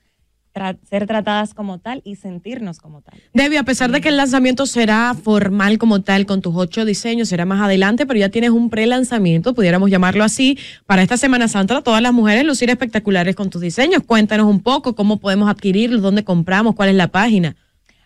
[0.54, 3.18] tra- ser tratadas como tal y sentirnos como tal.
[3.32, 7.28] Debbie, a pesar de que el lanzamiento será formal como tal, con tus ocho diseños,
[7.28, 11.82] será más adelante, pero ya tienes un pre-lanzamiento, pudiéramos llamarlo así, para esta Semana Santa,
[11.82, 14.02] todas las mujeres lucir espectaculares con tus diseños.
[14.06, 17.56] Cuéntanos un poco cómo podemos adquirirlos, dónde compramos, cuál es la página.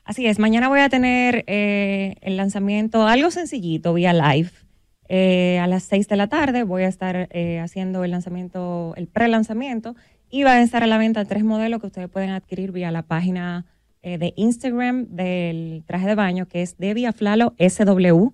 [0.04, 4.50] Así es, mañana voy a tener eh, el lanzamiento, algo sencillito, vía live.
[5.10, 9.06] Eh, a las 6 de la tarde voy a estar eh, haciendo el lanzamiento, el
[9.06, 9.96] pre-lanzamiento,
[10.30, 13.02] y va a estar a la venta tres modelos que ustedes pueden adquirir vía la
[13.02, 13.66] página
[14.02, 18.32] eh, de Instagram del traje de baño, que es Debbie Aflalo SW.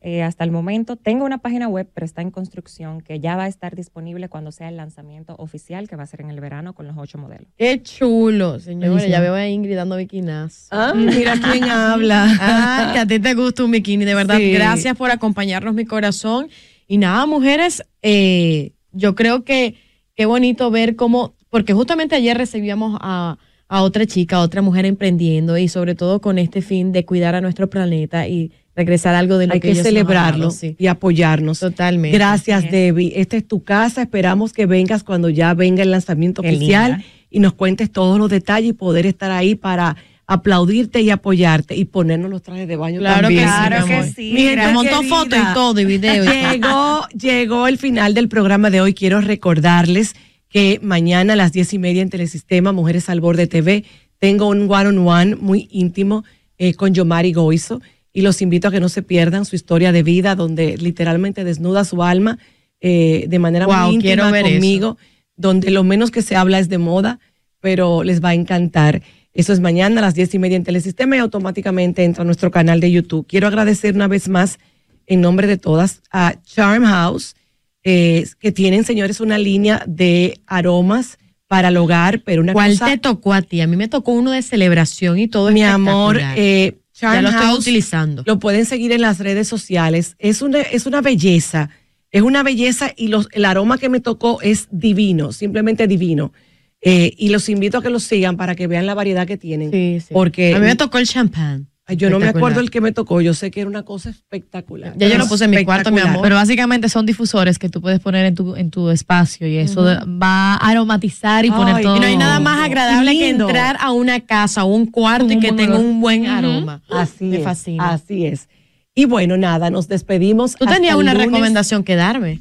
[0.00, 3.44] Eh, hasta el momento tengo una página web, pero está en construcción, que ya va
[3.44, 6.72] a estar disponible cuando sea el lanzamiento oficial, que va a ser en el verano
[6.72, 7.48] con los ocho modelos.
[7.56, 9.08] Qué chulo, señores.
[9.08, 10.68] Ya veo a Ingrid dando bikinas.
[10.70, 12.28] Ah, mira quién habla.
[12.40, 14.36] Ah, que a ti te gusta un bikini, de verdad.
[14.36, 14.52] Sí.
[14.52, 16.48] Gracias por acompañarnos, mi corazón.
[16.86, 19.74] Y nada, mujeres, eh, yo creo que
[20.18, 23.38] qué bonito ver cómo, porque justamente ayer recibíamos a,
[23.68, 27.36] a otra chica, a otra mujer emprendiendo y sobre todo con este fin de cuidar
[27.36, 30.38] a nuestro planeta y regresar algo de lo Hay que, que ellos nos han celebrarlo
[30.46, 30.74] dado, sí.
[30.76, 31.60] y apoyarnos.
[31.60, 32.18] Totalmente.
[32.18, 32.68] Gracias.
[32.68, 33.12] Debbie.
[33.14, 34.02] Esta es tu casa.
[34.02, 37.06] Esperamos que vengas cuando ya venga el lanzamiento Qué oficial linda.
[37.30, 39.96] y nos cuentes todos los detalles y poder estar ahí para
[40.28, 43.46] aplaudirte y apoyarte y ponernos los trajes de baño Claro también.
[43.46, 46.24] que sí, Claro que sí, Mi gente Te montó fotos y todo, y video.
[46.52, 48.92] Llegó, llegó el final del programa de hoy.
[48.92, 50.14] Quiero recordarles
[50.50, 53.84] que mañana a las diez y media en Telesistema Mujeres al Borde TV
[54.18, 56.24] tengo un one-on-one muy íntimo
[56.58, 57.80] eh, con Yomari Goizo
[58.12, 61.84] y los invito a que no se pierdan su historia de vida donde literalmente desnuda
[61.84, 62.38] su alma
[62.80, 64.98] eh, de manera Wow, muy íntima conmigo,
[65.36, 67.18] donde lo menos que se habla es de moda,
[67.60, 69.02] pero les va a encantar.
[69.32, 72.50] Eso es mañana a las diez y media en Telesistema y automáticamente entra a nuestro
[72.50, 73.26] canal de YouTube.
[73.26, 74.58] Quiero agradecer una vez más
[75.06, 77.34] en nombre de todas a Charm House,
[77.82, 82.86] eh, que tienen, señores, una línea de aromas para el hogar, pero una ¿Cuál cosa...
[82.86, 83.60] te tocó a ti?
[83.60, 87.28] A mí me tocó uno de celebración y todo Mi amor, eh, ya Charm lo
[87.30, 88.22] estoy House, utilizando.
[88.26, 90.14] Lo pueden seguir en las redes sociales.
[90.18, 91.70] Es una, es una belleza.
[92.10, 96.32] Es una belleza y los, el aroma que me tocó es divino, simplemente divino.
[96.80, 99.70] Eh, y los invito a que los sigan para que vean la variedad que tienen.
[99.70, 100.14] Sí, sí.
[100.14, 101.68] Porque a mí me tocó el champán.
[101.96, 103.20] Yo no me acuerdo el que me tocó.
[103.20, 104.92] Yo sé que era una cosa espectacular.
[104.96, 106.20] Ya yo lo puse en mi cuarto, mi amor.
[106.22, 109.82] Pero básicamente son difusores que tú puedes poner en tu, en tu espacio y eso
[109.82, 111.96] va a aromatizar y poner todo.
[111.96, 115.38] y no hay nada más agradable que entrar a una casa o un cuarto y
[115.38, 116.82] que tenga un buen aroma.
[116.90, 117.44] Así me es.
[117.44, 117.90] fascina.
[117.90, 118.48] Así es.
[118.94, 120.56] Y bueno, nada, nos despedimos.
[120.56, 121.28] Tú tenías una lunes.
[121.28, 122.40] recomendación que darme.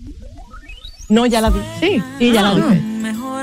[1.09, 1.59] No, ya la di.
[1.79, 2.61] Sí, Sí, ya la di.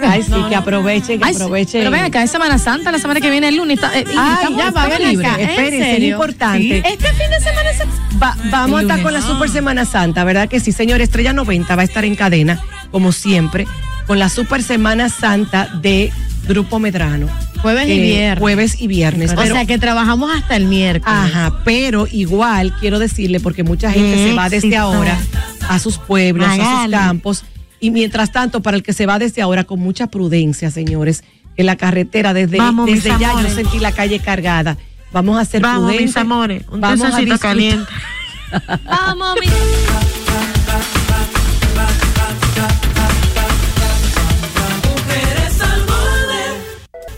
[0.07, 1.69] Ay, sí, que aprovechen, que Ay, sí.
[1.73, 3.79] Pero ven acá, es Semana Santa, la semana que viene el lunes.
[3.79, 5.37] está- eh, Ay, estamos- ya va, ven acá.
[5.41, 6.79] ¿En Espérense, es importante.
[6.79, 8.19] Este fin de semana se...
[8.19, 11.01] Va- vamos a estar con la Super Semana Santa, ¿verdad que sí, señor?
[11.01, 12.61] Estrella 90 va a estar en cadena,
[12.91, 13.67] como siempre,
[14.07, 16.13] con la Super Semana Santa de
[16.47, 17.29] Grupo Medrano.
[17.63, 18.41] Jueves y Eh, viernes.
[18.41, 19.33] Jueves y viernes.
[19.33, 21.17] o pero- sea que trabajamos hasta el miércoles.
[21.19, 25.17] Ajá, pero igual quiero decirle, porque mucha gente se va desde ahora
[25.67, 27.45] a sus pueblos, a sus campos,
[27.85, 31.23] y mientras tanto, para el que se va desde ahora, con mucha prudencia, señores,
[31.57, 34.79] en la carretera, desde, Vamos, mis desde ya yo sentí la calle cargada.
[35.13, 36.17] Vamos a ser Vamos, mis prudentes.
[36.17, 37.85] amores, un vamos a caliente.
[38.87, 39.49] Vamos, mi-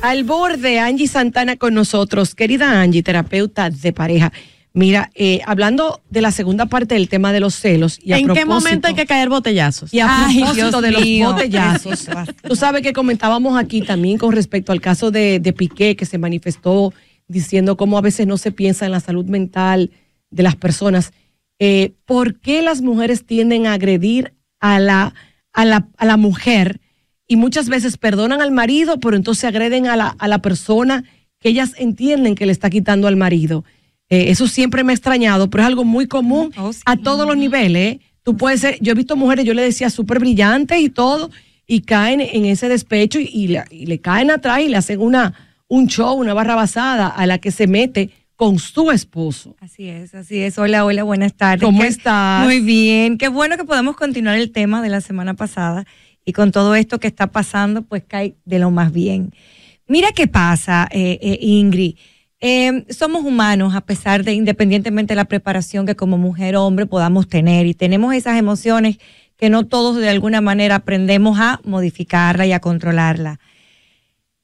[0.02, 2.34] Al borde, Angie Santana con nosotros.
[2.34, 4.32] Querida Angie, terapeuta de pareja.
[4.76, 7.98] Mira, eh, hablando de la segunda parte del tema de los celos.
[8.02, 9.94] Y a ¿En qué momento hay que caer botellazos?
[9.94, 10.90] Y a Ay, propósito Dios de
[11.22, 12.08] los botellazos,
[12.46, 16.18] tú sabes que comentábamos aquí también con respecto al caso de, de Piqué, que se
[16.18, 16.92] manifestó
[17.26, 19.92] diciendo cómo a veces no se piensa en la salud mental
[20.28, 21.14] de las personas.
[21.58, 25.14] Eh, ¿Por qué las mujeres tienden a agredir a la,
[25.54, 26.82] a la, a la mujer
[27.26, 31.04] y muchas veces perdonan al marido, pero entonces agreden a la, a la persona
[31.40, 33.64] que ellas entienden que le está quitando al marido?
[34.09, 36.80] Eh, eso siempre me ha extrañado, pero es algo muy común Oh, sí.
[36.86, 37.98] a todos los niveles.
[38.22, 41.30] Tú puedes ser, yo he visto mujeres, yo le decía súper brillantes y todo,
[41.66, 45.00] y caen en ese despecho y, y le, y le caen atrás y le hacen
[45.00, 45.34] una,
[45.68, 49.57] un show, una barra basada a la que se mete con su esposo.
[49.61, 50.59] Así es, así es.
[50.59, 51.64] Hola, hola, buenas tardes.
[51.64, 52.44] ¿Cómo Qué- estás?
[52.44, 53.16] Muy bien.
[53.18, 55.84] Qué bueno que podemos continuar el tema de la semana pasada
[56.24, 59.32] y con todo esto que está pasando, pues cae de lo más bien.
[59.88, 61.94] Mira qué pasa, eh, eh, Ingrid.
[62.49, 66.86] Eh, somos humanos, a pesar de, independientemente de la preparación que como mujer o hombre
[66.86, 68.99] podamos tener, y tenemos esas emociones
[69.36, 73.40] que no todos de alguna manera aprendemos a modificarla y a controlarla.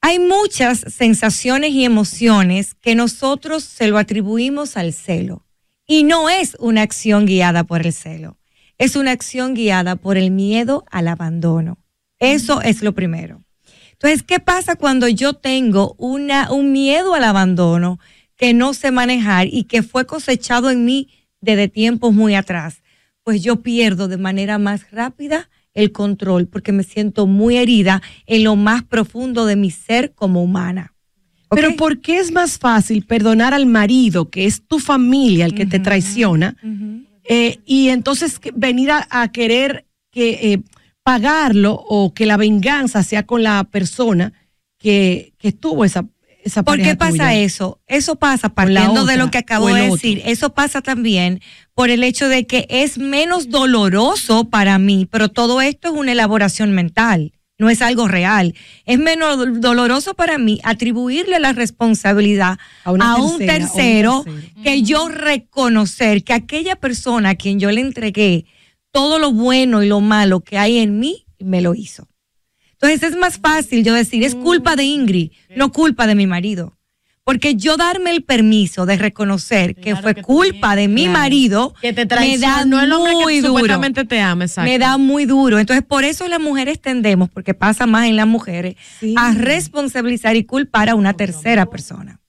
[0.00, 5.46] Hay muchas sensaciones y emociones que nosotros se lo atribuimos al celo.
[5.86, 8.36] Y no es una acción guiada por el celo,
[8.78, 11.78] es una acción guiada por el miedo al abandono.
[12.18, 13.44] Eso es lo primero.
[14.02, 18.00] Entonces, ¿qué pasa cuando yo tengo una, un miedo al abandono
[18.36, 21.08] que no sé manejar y que fue cosechado en mí
[21.40, 22.82] desde tiempos muy atrás?
[23.22, 28.42] Pues yo pierdo de manera más rápida el control porque me siento muy herida en
[28.42, 30.94] lo más profundo de mi ser como humana.
[31.50, 35.66] Pero ¿por qué es más fácil perdonar al marido, que es tu familia, el que
[35.66, 36.56] te traiciona,
[37.22, 40.62] eh, y entonces venir a, a querer que eh,
[41.04, 44.32] pagarlo o que la venganza sea con la persona
[44.78, 46.04] que, que tuvo esa,
[46.44, 47.34] esa ¿Por qué pasa tuya?
[47.34, 47.80] eso?
[47.86, 49.94] Eso pasa partiendo de lo que acabo de otro.
[49.94, 50.22] decir.
[50.24, 51.40] Eso pasa también
[51.74, 56.12] por el hecho de que es menos doloroso para mí, pero todo esto es una
[56.12, 58.54] elaboración mental, no es algo real.
[58.86, 64.22] Es menos do- doloroso para mí atribuirle la responsabilidad A un tercera, a un tercero
[64.24, 64.62] tercero.
[64.64, 68.46] que yo reconocer que aquella persona a quien yo le entregué
[68.92, 72.08] todo lo bueno y lo malo que hay en mí, me lo hizo.
[72.72, 76.76] Entonces es más fácil yo decir, es culpa de Ingrid, no culpa de mi marido.
[77.24, 82.04] Porque yo darme el permiso de reconocer que fue culpa de mi marido, Que te
[82.04, 83.52] me da traicionó el hombre muy que duro.
[83.54, 84.68] supuestamente te ama, exacto.
[84.68, 85.60] Me da muy duro.
[85.60, 89.14] Entonces, por eso las mujeres tendemos, porque pasa más en las mujeres, Sí.
[89.16, 92.20] a responsabilizar y culpar a una tercera persona.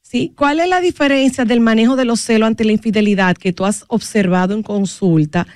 [0.00, 3.66] Sí, ¿cuál es la diferencia del manejo de los celos ante la infidelidad que tú
[3.66, 5.46] has observado en consulta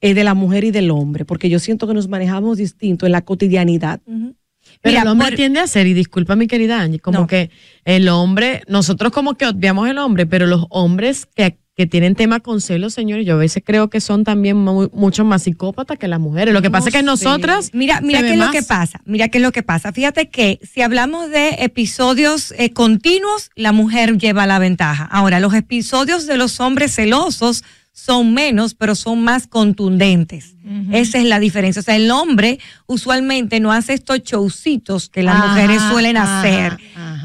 [0.00, 1.24] eh, de la mujer y del hombre?
[1.24, 4.00] Porque yo siento que nos manejamos distinto en la cotidianidad.
[4.06, 7.26] Pero Mira, el hombre por- tiende a ser, y disculpa mi querida Angie, como No.
[7.26, 7.50] que
[7.84, 12.40] el hombre, nosotros como que obviamos el hombre, pero los hombres que, que tienen tema
[12.40, 16.08] con celos, señores, yo a veces creo que son también mu- mucho más psicópatas que
[16.08, 16.52] las mujeres.
[16.54, 17.70] Lo que pasa es que No nosotras...
[17.72, 19.00] Mira, mira qué es lo que pasa.
[19.06, 19.92] Mira qué es lo que pasa.
[19.92, 25.04] Fíjate que si hablamos de episodios eh, continuos, la mujer lleva la ventaja.
[25.04, 30.56] Ahora, los episodios de los hombres celosos son menos, pero son más contundentes.
[30.92, 31.80] Esa es la diferencia.
[31.80, 36.78] O sea, el hombre usualmente no hace estos showcitos que las mujeres suelen hacer.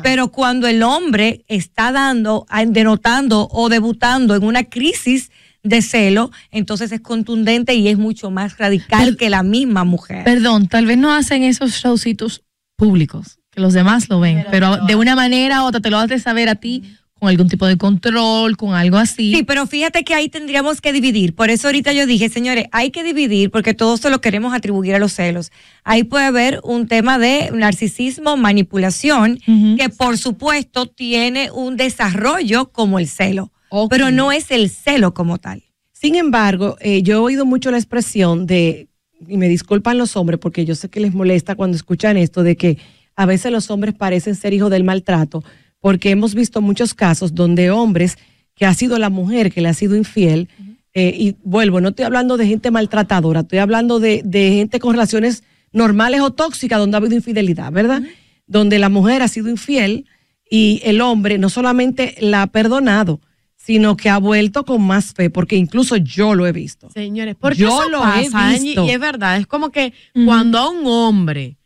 [0.04, 5.32] Pero cuando el hombre está dando, denotando o debutando en una crisis
[5.64, 10.24] de celo, entonces es contundente y es mucho más radical que la misma mujer.
[10.24, 12.44] Perdón, tal vez no hacen esos showcitos
[12.76, 16.20] públicos, que los demás lo ven, pero, de una manera u otra te lo hace
[16.20, 16.84] saber a ti
[17.26, 19.34] con algún tipo de control, con algo así.
[19.34, 21.34] Sí, pero fíjate que ahí tendríamos que dividir.
[21.34, 24.96] Por eso ahorita yo dije, señores, hay que dividir porque todo se lo queremos atribuir
[24.96, 25.52] a los celos.
[25.84, 29.40] Ahí puede haber un tema de narcisismo, manipulación,
[29.78, 33.52] que por supuesto tiene un desarrollo como el celo
[33.90, 35.64] pero no es el celo como tal.
[35.92, 38.88] Sin embargo, eh, yo he oído mucho la expresión de,
[39.28, 42.56] y me disculpan los hombres porque yo sé que les molesta cuando escuchan esto, de
[42.56, 42.78] que
[43.16, 45.44] a veces los hombres parecen ser hijos del maltrato,
[45.86, 48.18] porque hemos visto muchos casos donde hombres
[48.56, 50.50] que ha sido la mujer que le ha sido infiel,
[50.96, 55.44] eh, y vuelvo, no estoy hablando de gente maltratadora, estoy hablando de, gente con relaciones
[55.72, 58.02] normales o tóxicas donde ha habido infidelidad, ¿verdad?
[58.48, 60.08] Donde la mujer ha sido infiel
[60.50, 63.22] y el hombre no solamente la ha perdonado,
[63.56, 66.90] sino que ha vuelto con más fe, porque incluso yo lo he visto.
[66.90, 68.84] Señores, porque yo lo he visto.
[68.86, 69.94] y es verdad, es como que
[70.26, 71.58] cuando a un hombre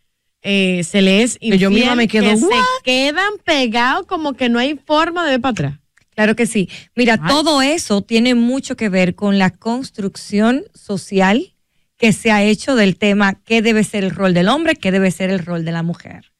[0.41, 2.47] eh, se le es infiel, yo misma me quedo, se
[2.83, 5.79] quedan pegados como que no hay forma de ver para atrás.
[6.15, 6.69] Claro que sí.
[6.95, 11.53] Mira, todo eso tiene mucho que ver con la construcción social
[11.97, 15.11] que se ha hecho del tema qué debe ser el rol del hombre, qué debe
[15.11, 16.31] ser el rol de la mujer.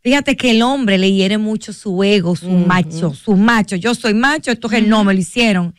[0.00, 3.76] Fíjate que el hombre le hiere mucho su ego, su macho, su macho.
[3.76, 5.74] Yo soy macho, esto es no, me lo hicieron.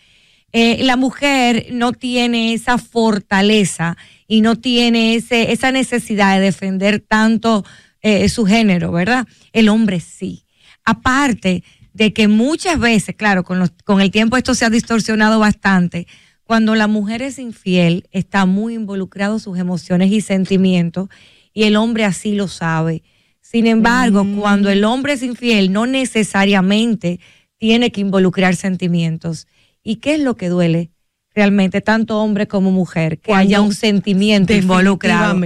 [0.54, 7.00] Eh, la mujer no tiene esa fortaleza y no tiene ese, esa necesidad de defender
[7.00, 7.66] tanto
[8.02, 9.28] eh, su género, ¿verdad?
[9.54, 10.46] El hombre sí.
[10.86, 16.08] Aparte de que muchas veces, claro, con, con el tiempo esto se ha distorsionado bastante,
[16.44, 21.10] cuando la mujer es infiel, está muy involucrado sus emociones y sentimientos
[21.54, 23.04] y el hombre así lo sabe
[23.50, 24.40] sin embargo, mm.
[24.40, 27.22] cuando el hombre es infiel, no necesariamente
[27.58, 29.48] tiene que involucrar sentimientos.
[29.88, 30.92] ¿Y qué es lo que duele?
[31.34, 35.40] realmente, tanto hombre como mujer, que haya un sentimiento involucrado.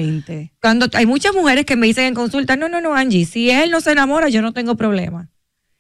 [0.62, 3.72] Cuando hay muchas mujeres que me dicen en consulta, no, no, no, Angie, si él
[3.72, 5.28] no se enamora, yo no tengo problema.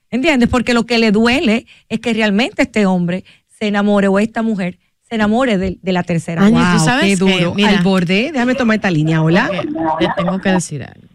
[0.09, 0.49] ¿Entiendes?
[0.49, 4.79] Porque lo que le duele es que realmente este hombre se enamore o esta mujer
[5.07, 6.43] se enamore de, la tercera.
[6.43, 7.55] Angie, ¿tú sabes qué duro.
[7.65, 9.49] Al borde, déjame tomar esta línea, hola.
[9.97, 11.07] Te tengo que decir algo.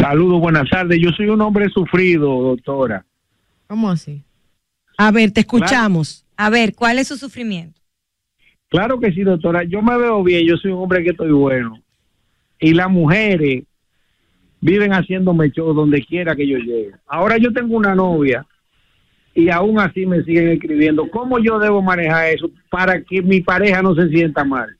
[0.00, 0.98] Saludos, buenas tardes.
[0.98, 3.04] Yo soy un hombre sufrido, doctora.
[3.66, 4.24] ¿Cómo así?
[4.96, 6.23] A ver, te escuchamos.
[6.36, 7.80] A ver, ¿cuál es su sufrimiento?
[8.68, 9.62] Claro que sí, doctora.
[9.64, 11.78] Yo me veo bien, yo soy un hombre que estoy bueno.
[12.58, 13.64] Y las mujeres
[14.60, 16.92] viven haciéndome show donde quiera que yo llegue.
[17.06, 18.46] Ahora yo tengo una novia
[19.34, 21.08] y aún así me siguen escribiendo.
[21.10, 24.76] ¿Cómo yo debo manejar eso para que mi pareja no se sienta mal?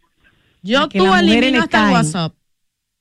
[0.62, 2.34] Yo tú elimino hasta WhatsApp.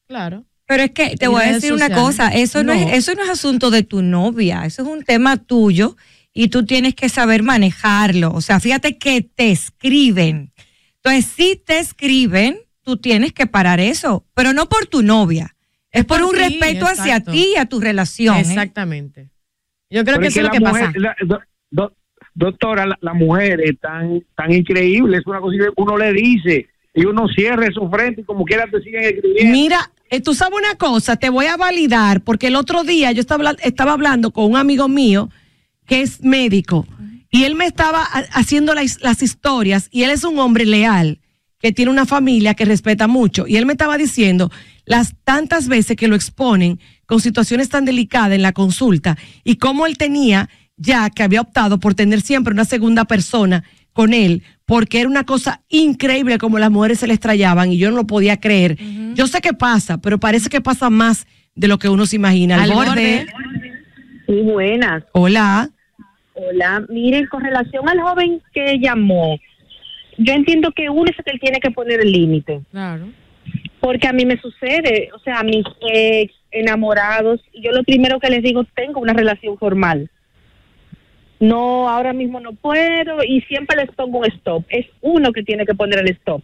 [0.08, 0.44] Claro.
[0.66, 2.74] Pero es que te voy a decir una cosa, eso no.
[2.74, 5.96] es, eso no es asunto de tu novia, eso es un tema tuyo
[6.34, 8.32] y tú tienes que saber manejarlo.
[8.34, 10.52] O sea, fíjate que te escriben.
[10.98, 15.56] Entonces, si te escriben, tú tienes que parar eso, pero no por tu novia.
[15.92, 18.38] Es por, un respeto hacia ti y a tu relación.
[18.38, 18.42] ¿eh?
[18.42, 19.30] Exactamente.
[19.92, 20.92] Yo creo que eso es lo que pasa.
[22.34, 27.06] doctora, la, mujer es tan, tan increíble, es una cosa que uno le dice y
[27.06, 29.52] uno cierre su frente y como quiera te siguen escribiendo.
[29.52, 33.22] Mira, eh, tú sabes una cosa, te voy a validar, porque el otro día yo
[33.22, 35.30] estaba, estaba hablando con un amigo mío
[35.94, 36.88] que es médico
[37.30, 41.20] y él me estaba haciendo las, las historias y él es un hombre leal
[41.60, 44.50] que tiene una familia que respeta mucho y él me estaba diciendo
[44.86, 49.86] las tantas veces que lo exponen con situaciones tan delicadas en la consulta y cómo
[49.86, 55.00] él tenía ya que había optado por tener siempre una segunda persona con él porque
[55.00, 58.40] era una cosa increíble como las mujeres se le estrellaban y yo no lo podía
[58.40, 58.80] creer.
[59.14, 62.64] Yo sé que pasa, pero parece que pasa más de lo que uno se imagina.
[62.64, 63.28] Al, borde.
[64.26, 65.04] Sí, buenas.
[65.12, 65.70] Hola.
[66.50, 69.40] Hola, miren, con relación al joven que llamó,
[70.18, 72.62] yo entiendo que uno es el que tiene que poner el límite.
[72.72, 73.08] Claro.
[73.80, 78.30] Porque a mí me sucede, o sea, a mis ex enamorados, yo lo primero que
[78.30, 80.10] les digo, tengo una relación formal
[81.44, 84.64] no, ahora mismo no puedo y siempre les pongo un stop.
[84.70, 86.42] Es uno que tiene que poner el stop.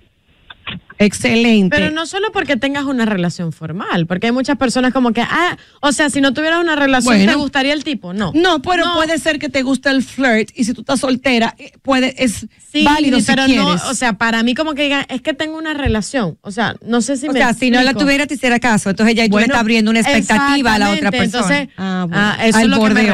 [1.00, 1.76] Excelente.
[1.76, 5.58] Pero no solo porque tengas una relación formal, porque hay muchas personas como que, ah,
[5.80, 8.14] o sea, si no tuvieras una relación, ¿te gustaría el tipo?
[8.14, 8.32] No.
[8.36, 11.72] No, pero puede ser que te guste el flirt y si tú estás soltera, eh,
[11.82, 12.48] puede, es
[12.84, 15.74] válido pero si no, o sea, para mí como que digan, es que tengo una
[15.74, 18.90] relación, o sea, no sé si o sea, si no la tuviera, te hiciera caso,
[18.90, 21.44] entonces ya tú le estás abriendo una expectativa a la otra persona.
[21.44, 23.12] Entonces, ah, ah eso es lo que me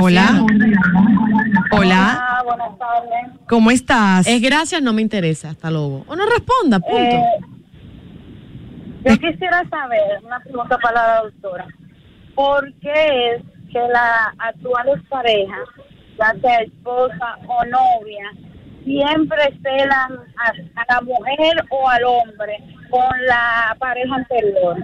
[1.71, 2.43] Hola.
[2.45, 3.34] buenas tardes.
[3.47, 4.27] ¿Cómo estás?
[4.27, 6.03] Es gracias, no me interesa, hasta luego.
[6.07, 6.97] O no responda, punto.
[6.97, 7.23] Eh,
[9.05, 11.67] yo quisiera saber, una pregunta para la doctora,
[12.33, 15.67] ¿por qué es que las actuales parejas,
[16.17, 18.31] ya sea esposa o novia,
[18.83, 22.57] siempre celan a, a la mujer o al hombre
[22.89, 24.83] con la pareja anterior?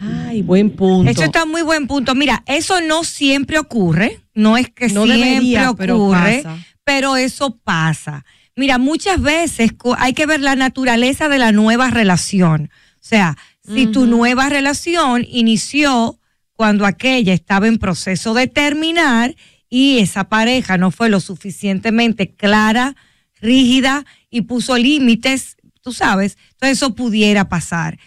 [0.00, 1.10] Ay, buen punto.
[1.10, 2.14] Eso está muy buen punto.
[2.14, 6.56] Mira, eso no siempre ocurre, no es que No siempre debería, pero ocurre, pasa.
[6.84, 8.24] Pero eso pasa.
[8.56, 12.70] Mira, muchas veces hay que ver la naturaleza de la nueva relación.
[12.96, 16.20] O sea, si tu nueva relación inició
[16.52, 19.34] cuando aquella estaba en proceso de terminar
[19.68, 22.94] y esa pareja no fue lo suficientemente clara,
[23.40, 27.98] rígida y puso límites, tú sabes, entonces eso pudiera pasar.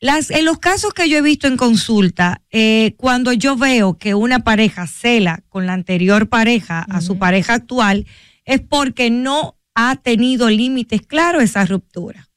[0.00, 4.14] Las, en los casos que yo he visto en consulta, eh, cuando yo veo que
[4.14, 8.06] una pareja cela con la anterior pareja a su pareja actual,
[8.44, 12.28] es porque no ha tenido límites claros esa ruptura.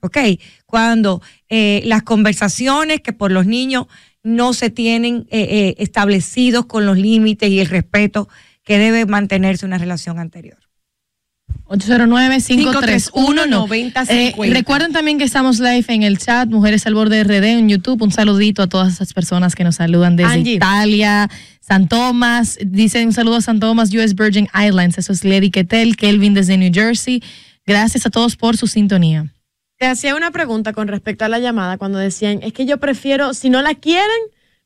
[0.00, 0.16] ¿Ok?
[0.64, 3.86] Cuando eh, las conversaciones que por los niños
[4.22, 8.28] no se tienen eh, eh, establecidos con los límites y el respeto
[8.62, 10.67] que debe mantenerse una relación anterior.
[11.68, 14.06] 809-531-9050.
[14.08, 18.00] Eh, recuerden también que estamos live en el chat, Mujeres al Borde RD en YouTube.
[18.02, 20.54] Un saludito a todas esas personas que nos saludan desde Angie.
[20.54, 21.28] Italia,
[21.60, 22.56] San Tomás.
[22.64, 24.96] Dicen un saludo a San Tomás, US Virgin Islands.
[24.96, 27.22] Eso es Lady Ketel, Kelvin desde New Jersey.
[27.66, 29.26] Gracias a todos por su sintonía.
[29.76, 33.34] Te hacía una pregunta con respecto a la llamada cuando decían, es que yo prefiero,
[33.34, 34.08] si no la quieren,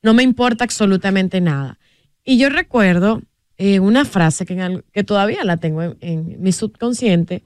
[0.02, 1.80] no me importa absolutamente nada.
[2.24, 3.22] Y yo recuerdo
[3.64, 7.42] eh, una frase que, en al- que todavía la tengo en, en mi subconsciente,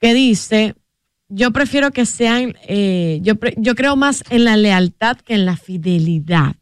[0.00, 0.74] que dice,
[1.28, 5.44] yo prefiero que sean, eh, yo, pre- yo creo más en la lealtad que en
[5.46, 6.56] la fidelidad.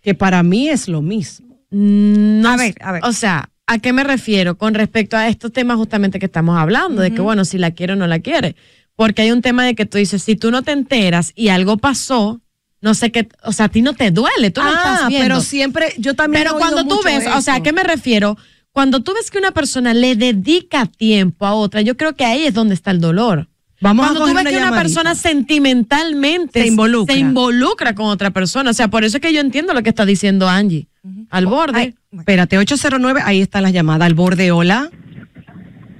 [0.00, 1.60] Que para mí es lo mismo.
[1.70, 3.02] No, A ver, a ver.
[3.04, 7.02] O sea, ¿a qué me refiero con respecto a estos temas justamente que estamos hablando?
[7.02, 8.54] De que, bueno, si la quiere o no la quiere.
[8.94, 11.76] Porque hay un tema de que tú dices, si tú no te enteras y algo
[11.76, 12.40] pasó,
[12.80, 15.24] no sé qué, o sea, a ti no te duele, tú no Ah, estás viendo.
[15.28, 17.72] pero siempre, yo también Pero he oído cuando tú mucho ves, o sea, ¿a qué
[17.72, 18.36] me refiero?
[18.72, 22.44] Cuando tú ves que una persona le dedica tiempo a otra, yo creo que ahí
[22.44, 23.48] es donde está el dolor.
[23.80, 24.82] Vamos a Cuando tú coger ves una que una llamadita.
[24.82, 27.14] persona sentimentalmente Se involucra.
[27.14, 28.70] se involucra con otra persona.
[28.70, 30.88] O sea, por eso es que yo entiendo lo que está diciendo Angie.
[31.30, 31.94] Al borde.
[32.12, 34.50] Espérate, 809, ahí está la llamada al borde.
[34.52, 34.90] Hola,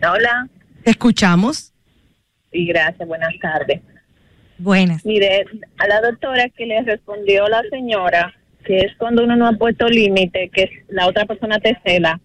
[0.03, 0.49] Hola,
[0.85, 1.73] te escuchamos.
[2.53, 3.81] y gracias, buenas tardes.
[4.59, 5.05] Buenas.
[5.05, 5.45] Mire,
[5.79, 8.35] a la doctora que le respondió la señora,
[8.65, 12.21] que es cuando uno no ha puesto límite, que la otra persona te cela.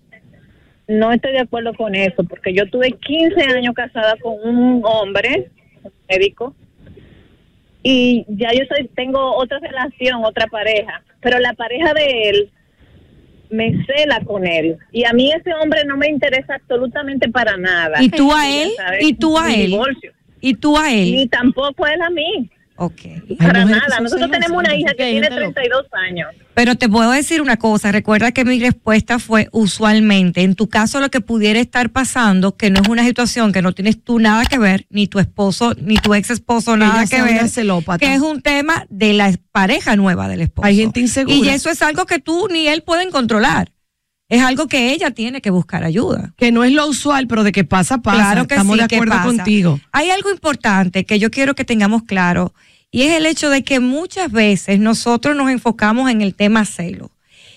[0.88, 5.50] No estoy de acuerdo con eso, porque yo tuve 15 años casada con un hombre,
[5.84, 6.56] un médico,
[7.84, 12.52] y ya yo soy, tengo otra relación, otra pareja, pero la pareja de él
[13.50, 14.78] me cela con él.
[14.92, 18.02] Y a mí ese hombre no me interesa absolutamente para nada.
[18.02, 18.72] ¿Y tú a él?
[19.02, 19.72] ¿Y tú a él?
[19.72, 20.14] divorcio.
[20.42, 21.30] ¿Y tú a Ni él?
[21.30, 22.50] tampoco él a mí.
[22.76, 23.02] Ok.
[23.38, 24.00] Para nada.
[24.02, 25.62] Nosotros tenemos una hija que tiene gente loca.
[25.62, 26.30] 32 años.
[26.56, 31.00] Pero te puedo decir una cosa, recuerda que mi respuesta fue usualmente, en tu caso
[31.00, 34.46] lo que pudiera estar pasando, que no es una situación que no tienes tú nada
[34.46, 38.22] que ver, ni tu esposo, ni tu ex esposo nada Ella que ver, que es
[38.22, 40.66] un tema de la pareja nueva del esposo.
[40.66, 41.36] Hay gente insegura.
[41.36, 43.72] Y eso es algo que tú ni él pueden controlar.
[44.32, 46.34] Es algo que ella tiene que buscar ayuda.
[46.38, 48.18] Que no es lo usual, pero de que pasa, pasa.
[48.18, 49.26] Claro que Estamos sí, de que acuerdo pasa.
[49.26, 49.82] contigo.
[49.92, 52.54] Hay algo importante que yo quiero que tengamos claro
[52.92, 57.12] y es el hecho de que muchas veces nosotros nos enfocamos en el tema celo.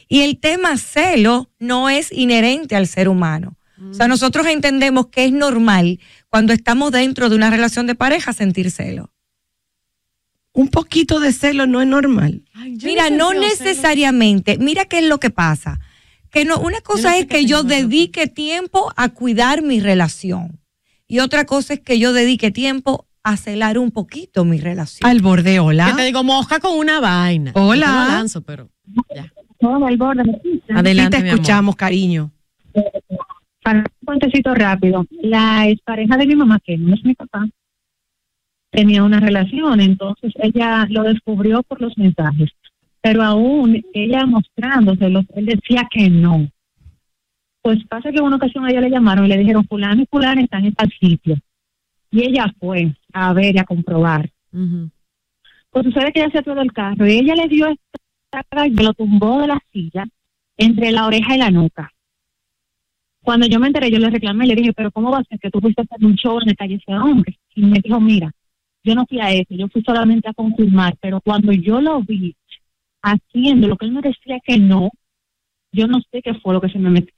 [0.09, 3.57] Y el tema celo no es inherente al ser humano.
[3.93, 8.33] O sea, nosotros entendemos que es normal cuando estamos dentro de una relación de pareja
[8.33, 9.13] sentir celo.
[10.53, 12.43] Un poquito de celo no es normal.
[12.83, 14.59] Mira, no necesariamente.
[14.59, 15.79] Mira qué es lo que pasa.
[16.35, 20.59] Que no, una cosa es que yo dedique tiempo a cuidar mi relación
[21.07, 25.09] y otra cosa es que yo dedique tiempo a celar un poquito mi relación.
[25.09, 25.87] Al borde, hola.
[25.87, 27.53] Que te digo, mosca con una vaina.
[27.55, 27.87] Hola.
[27.87, 28.69] Lo lanzo, pero
[29.15, 29.33] ya.
[29.61, 30.25] Al borde.
[30.75, 32.33] Adelante, te escuchamos, cariño.
[33.63, 37.49] Para un cuentecito rápido, la expareja de mi mamá, que no es mi papá,
[38.71, 42.51] tenía una relación, entonces ella lo descubrió por los mensajes,
[43.05, 46.49] pero aún ella mostrándoselos, él decía que no.
[47.61, 50.07] Pues pasa que en una ocasión a ella le llamaron y le dijeron, fulano y
[50.07, 51.37] fulano están en tal sitio.
[52.11, 54.31] Y ella fue a ver y a comprobar.
[54.51, 58.95] Pues sucede que ella se atró del carro y ella le dio esta y lo
[58.95, 60.07] tumbó de la silla
[60.57, 61.93] entre la oreja y la nuca.
[63.23, 65.51] Cuando yo me enteré, yo le reclamé, le dije, pero ¿cómo va a ser que
[65.51, 67.39] tú fuiste a hacer un show en el calle ese hombre?
[67.55, 68.33] Y me dijo, mira,
[68.83, 72.35] yo no fui a eso, yo fui solamente a confirmar, pero cuando yo lo vi
[73.05, 74.91] haciendo lo que él me decía que no,
[75.73, 77.15] yo no sé qué fue lo que se me metió.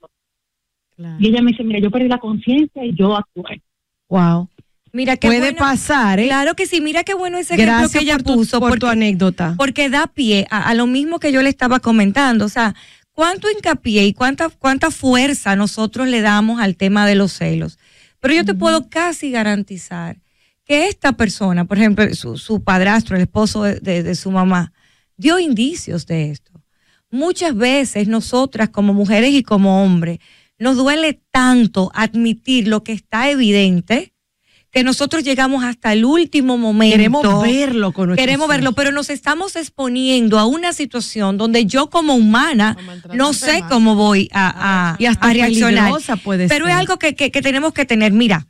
[1.19, 3.61] Y ella me dice, mira, yo perdí la conciencia y yo actué.
[4.09, 4.49] Wow.
[4.93, 6.25] Mira qué Puede bueno- pasar, ¿eh?
[6.27, 8.59] Claro que sí, mira qué bueno ese ejemplo Gracias que ella por tu- puso.
[8.59, 9.53] por tu anécdota.
[9.57, 12.45] Porque da pie a, a lo mismo que yo le estaba comentando.
[12.45, 12.73] O sea,
[13.11, 17.77] cuánto hincapié y cuánta, cuánta fuerza nosotros le damos al tema de los celos.
[18.19, 20.17] Pero yo te puedo casi garantizar
[20.65, 24.73] que esta persona, por ejemplo, su, su padrastro, el esposo de, de- de su mamá,
[25.17, 26.51] dio indicios de esto.
[27.09, 30.19] Muchas veces nosotras como mujeres y como hombres
[30.59, 34.13] nos duele tanto admitir lo que está evidente
[34.69, 36.97] que nosotros llegamos hasta el último momento.
[36.97, 42.15] Queremos verlo con Queremos verlo, pero nos estamos exponiendo a una situación donde yo como
[42.15, 42.75] humana
[43.13, 45.93] no sé cómo voy a, a- Y hasta a reaccionar.
[46.23, 46.73] puede pero ser.
[46.73, 48.11] es algo que, que- que tenemos que tener.
[48.11, 48.45] Mira,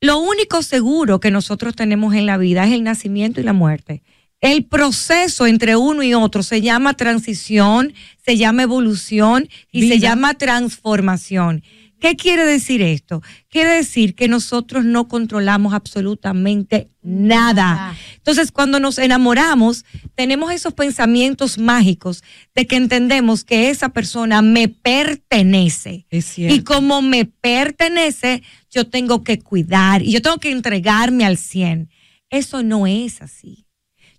[0.00, 4.02] lo único seguro que nosotros tenemos en la vida es el nacimiento y la muerte.
[4.44, 10.34] El proceso entre uno y otro se llama transición, se llama evolución y se llama
[10.34, 11.62] transformación.
[11.98, 13.22] ¿Qué quiere decir esto?
[13.48, 17.96] Quiere decir que nosotros no controlamos absolutamente nada.
[18.16, 22.22] Entonces, cuando nos enamoramos, tenemos esos pensamientos mágicos
[22.54, 26.04] de que entendemos que esa persona me pertenece.
[26.10, 26.54] Es cierto.
[26.54, 31.88] Y como me pertenece, yo tengo que cuidar y yo tengo que entregarme al 100.
[32.28, 33.64] Eso no es así.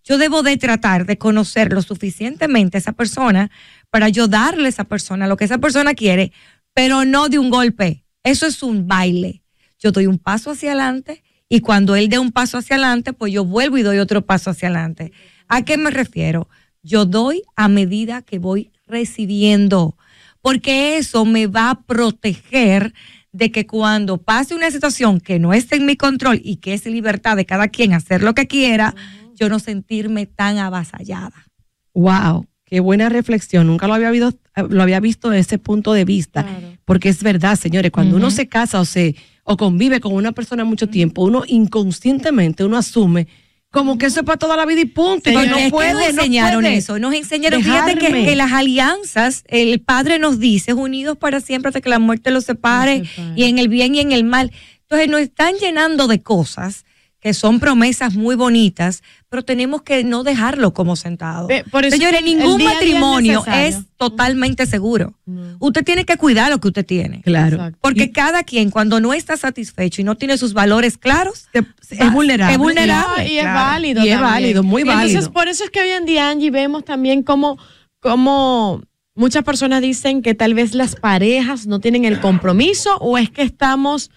[0.08, 3.50] Yo debo de tratar de conocer lo suficientemente a esa persona
[3.90, 6.32] para yo darle a esa persona lo que esa persona quiere,
[6.76, 8.06] pero no de un golpe.
[8.24, 9.42] Eso es un baile.
[9.80, 13.34] Yo doy un paso hacia adelante y cuando él dé un paso hacia adelante, pues
[13.34, 15.12] yo vuelvo y doy otro paso hacia adelante.
[15.48, 16.50] ¿A qué me refiero?
[16.84, 19.98] Yo doy a medida que voy recibiendo,
[20.42, 22.94] porque eso me va a proteger
[23.32, 26.86] de que cuando pase una situación que no esté en mi control y que es
[26.86, 28.96] libertad de cada quien hacer lo que quiera,
[29.36, 31.46] yo no sentirme tan avasallada.
[31.94, 33.68] Wow, qué buena reflexión.
[33.68, 34.34] Nunca lo había visto,
[34.70, 36.46] lo había visto desde ese punto de vista.
[36.86, 40.64] Porque es verdad, señores, cuando uno se casa o se o convive con una persona
[40.64, 43.28] mucho tiempo, uno inconscientemente uno asume
[43.76, 45.30] como que eso es para toda la vida y punto.
[45.30, 48.26] y no puede, nos no enseñaron puede eso, nos enseñaron, fíjate que, dejarme.
[48.26, 52.46] que las alianzas, el padre nos dice, unidos para siempre hasta que la muerte los
[52.46, 53.04] separe,
[53.36, 54.54] y en el bien y en el mal.
[54.84, 56.86] Entonces nos están llenando de cosas
[57.20, 59.04] que son promesas muy bonitas,
[59.36, 61.48] pero tenemos que no dejarlo como sentado.
[61.48, 63.86] Ve, por eso Señores, ningún día a día es matrimonio es, necesario.
[63.98, 65.14] totalmente seguro.
[65.60, 67.22] Usted tiene que cuidar lo que usted tiene.
[67.22, 67.74] Claro.
[67.82, 72.54] Porque cada quien, cuando no está satisfecho y no tiene sus valores claros, es vulnerable.
[72.54, 73.24] Es vulnerable.
[73.26, 73.60] No, y es claro.
[73.60, 74.06] válido.
[74.06, 74.32] Y es también.
[74.32, 75.34] válido, muy Y Entonces, válido.
[75.34, 77.58] por eso es que hoy en día, Angie, vemos también como,
[78.00, 78.84] como
[79.16, 83.42] muchas personas dicen que tal vez las parejas no tienen el compromiso o es que
[83.42, 84.12] estamos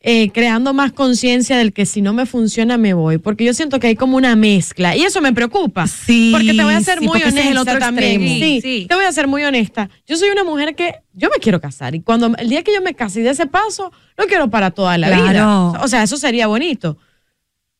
[0.00, 3.18] eh, creando más conciencia del que si no me funciona me voy.
[3.18, 5.86] Porque yo siento que hay como una mezcla y eso me preocupa.
[5.88, 8.22] Sí, porque te voy a ser sí, muy honesta es el otro también.
[8.22, 8.38] extremo.
[8.44, 8.86] Sí, Sí.
[8.88, 9.90] te voy a ser muy honesta.
[10.06, 12.80] Yo soy una mujer que yo me quiero casar y cuando el día que yo
[12.80, 15.24] me case y de ese paso, lo quiero para toda la Claro.
[15.72, 15.80] vida.
[15.82, 16.96] O sea, eso sería bonito.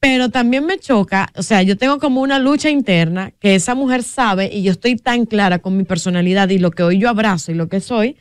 [0.00, 4.04] Pero también me choca, o sea, yo tengo como una lucha interna que esa mujer
[4.04, 7.50] sabe y yo estoy tan clara con mi personalidad y lo que hoy yo abrazo
[7.50, 8.16] y lo que soy,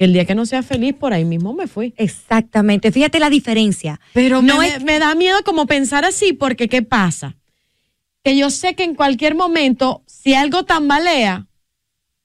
[0.00, 1.94] el día que no sea feliz, por ahí mismo me fui.
[1.96, 2.90] Exactamente.
[2.90, 4.00] Fíjate la diferencia.
[4.14, 7.36] Pero No me, es- me da miedo como pensar así, porque ¿qué pasa?
[8.24, 11.46] Que yo sé que en cualquier momento, si algo tambalea,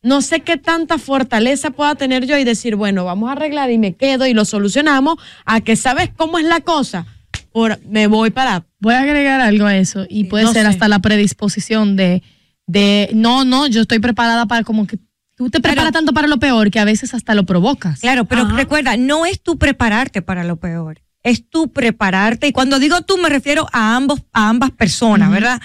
[0.02, 3.78] no sé qué tanta fortaleza pueda tener yo y decir, bueno, vamos a arreglar y
[3.78, 7.06] me quedo y lo solucionamos, a que sabes cómo es la cosa,
[7.52, 8.66] por, me voy para...
[8.80, 10.68] Voy a agregar algo a eso y puede no ser sé.
[10.70, 12.22] hasta la predisposición de,
[12.68, 14.98] de, no, no, yo estoy preparada para como que
[15.36, 18.00] tú te preparas tanto para lo peor que a veces hasta lo provocas.
[18.00, 22.48] Claro, pero recuerda, no es tú prepararte para lo peor, es tú prepararte.
[22.48, 25.62] Y cuando digo tú me refiero a ambos, a ambas personas, ¿verdad?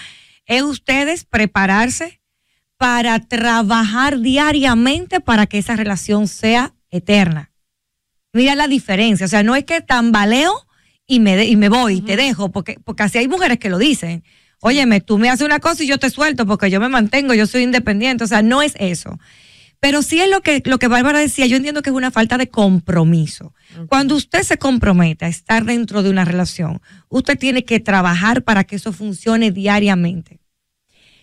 [0.46, 2.20] Es ustedes prepararse
[2.76, 7.50] para trabajar diariamente para que esa relación sea eterna.
[8.32, 10.52] Mira la diferencia, o sea, no es que tambaleo
[11.06, 13.68] y me, de- y me voy y te dejo, porque, porque así hay mujeres que
[13.68, 14.22] lo dicen.
[14.60, 17.46] Óyeme, tú me haces una cosa y yo te suelto porque yo me mantengo, yo
[17.46, 19.18] soy independiente, o sea, no es eso.
[19.80, 22.36] Pero sí es lo que, lo que Bárbara decía, yo entiendo que es una falta
[22.36, 23.54] de compromiso.
[23.88, 28.64] Cuando usted se compromete a estar dentro de una relación, usted tiene que trabajar para
[28.64, 30.38] que eso funcione diariamente.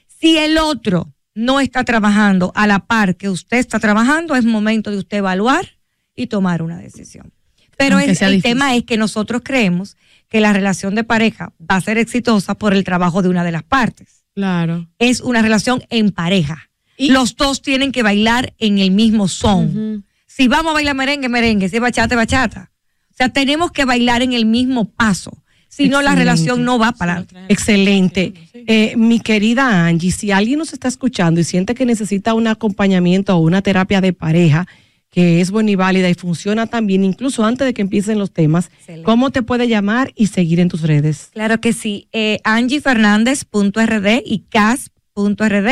[0.07, 4.89] Si el otro no está trabajando a la par que usted está trabajando, es momento
[4.89, 5.77] de usted evaluar
[6.15, 7.31] y tomar una decisión.
[7.77, 9.97] Pero el, tema es que nosotros creemos
[10.29, 13.51] que la relación de pareja va a ser exitosa por el trabajo de una de
[13.51, 14.25] las partes.
[14.33, 14.89] Claro.
[14.97, 16.71] Es una relación en pareja.
[16.97, 20.05] Los dos tienen que bailar en el mismo son.
[20.25, 21.69] Si vamos a bailar merengue, merengue.
[21.69, 22.71] Si bachata, bachata.
[23.11, 25.43] O sea, tenemos que bailar en el mismo paso.
[25.69, 27.35] Si no, la relación no va para adelante.
[27.49, 28.33] Excelente.
[28.53, 33.35] Eh, mi querida Angie, si alguien nos está escuchando y siente que necesita un acompañamiento
[33.35, 34.67] o una terapia de pareja,
[35.09, 38.71] que es buena y válida y funciona también, incluso antes de que empiecen los temas.
[39.03, 41.29] ¿Cómo te puede llamar y seguir en tus redes?
[41.33, 42.07] Claro que sí.
[42.11, 45.69] Eh, AngieFernández.rd y cas.rd.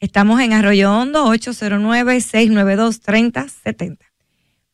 [0.00, 4.09] Estamos en Arroyo Hondo, 809-692-3070.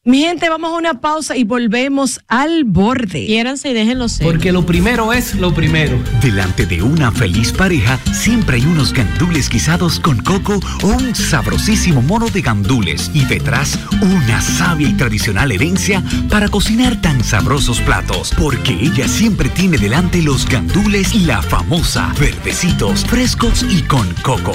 [0.06, 3.26] Mi gente, vamos a una pausa y volvemos al borde.
[3.26, 4.24] Quiéranse y déjenlo ser.
[4.24, 5.98] Porque lo primero es lo primero.
[6.22, 12.02] Delante de una feliz pareja, siempre hay unos gandules guisados con coco o un sabrosísimo
[12.02, 13.10] mono de gandules.
[13.14, 18.32] Y detrás, una sabia y tradicional herencia para cocinar tan sabrosos platos.
[18.38, 24.52] Porque ella siempre tiene delante los gandules la famosa, verdecitos, frescos y con coco.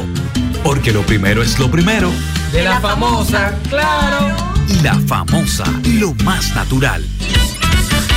[0.64, 2.10] Porque lo primero es lo primero.
[2.54, 7.04] De la famosa, claro y la famosa, lo más natural.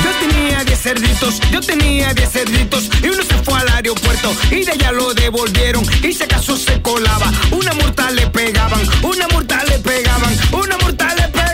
[0.05, 4.63] Yo tenía 10 cerditos, yo tenía 10 cerditos y uno se fue al aeropuerto y
[4.63, 7.33] de allá lo devolvieron y si acaso se colaba.
[7.51, 11.54] Una multa le pegaban, una multa le pegaban, una multa le pegaban.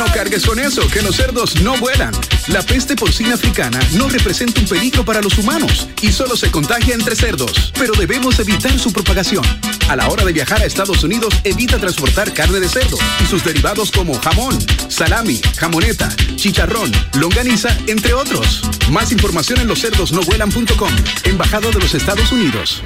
[0.00, 2.14] No cargues con eso, que los cerdos no vuelan.
[2.46, 6.94] La peste porcina africana no representa un peligro para los humanos y solo se contagia
[6.94, 9.44] entre cerdos, pero debemos evitar su propagación.
[9.90, 13.44] A la hora de viajar a Estados Unidos, evita transportar carne de cerdo y sus
[13.44, 18.62] derivados como jamón, salami, jamoneta, chicharrón, longaniza, entre otros.
[18.90, 22.82] Más información en loscerdosnovuelan.com, Embajada de los Estados Unidos.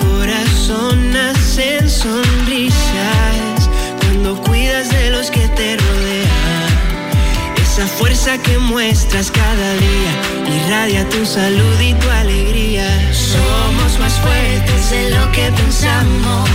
[0.00, 1.12] corazón
[4.22, 6.72] cuando cuidas de los que te rodean.
[7.60, 10.12] Esa fuerza que muestras cada día
[10.56, 12.86] irradia tu salud y tu alegría.
[13.12, 16.48] Somos más fuertes de lo que pensamos.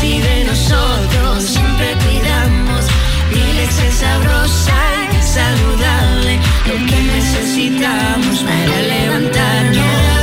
[0.00, 2.84] Si de nosotros siempre cuidamos,
[3.32, 4.80] mi leche sabrosa
[5.10, 10.19] y saludable, lo que necesitamos para levantarnos.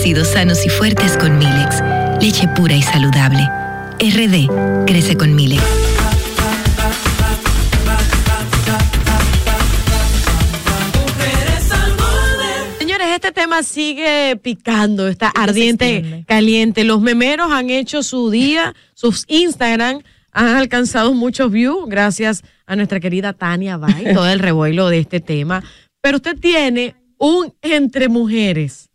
[0.00, 1.82] Crecido sanos y fuertes con Milex,
[2.22, 3.42] leche pura y saludable.
[3.98, 5.62] RD crece con Milex.
[12.78, 16.84] Señores, este tema sigue picando, está ardiente, caliente.
[16.84, 20.00] Los memeros han hecho su día, sus Instagram
[20.32, 25.20] han alcanzado muchos views gracias a nuestra querida Tania Bay, todo el revuelo de este
[25.20, 25.62] tema.
[26.00, 28.89] Pero usted tiene un entre mujeres,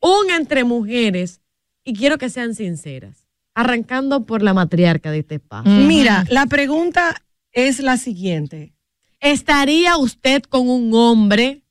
[0.00, 1.40] un entre mujeres,
[1.84, 5.70] y quiero que sean sinceras, arrancando por la matriarca de este espacio.
[5.72, 7.22] Mira, la pregunta
[7.52, 8.72] es la siguiente.
[9.20, 11.62] ¿Estaría usted con un hombre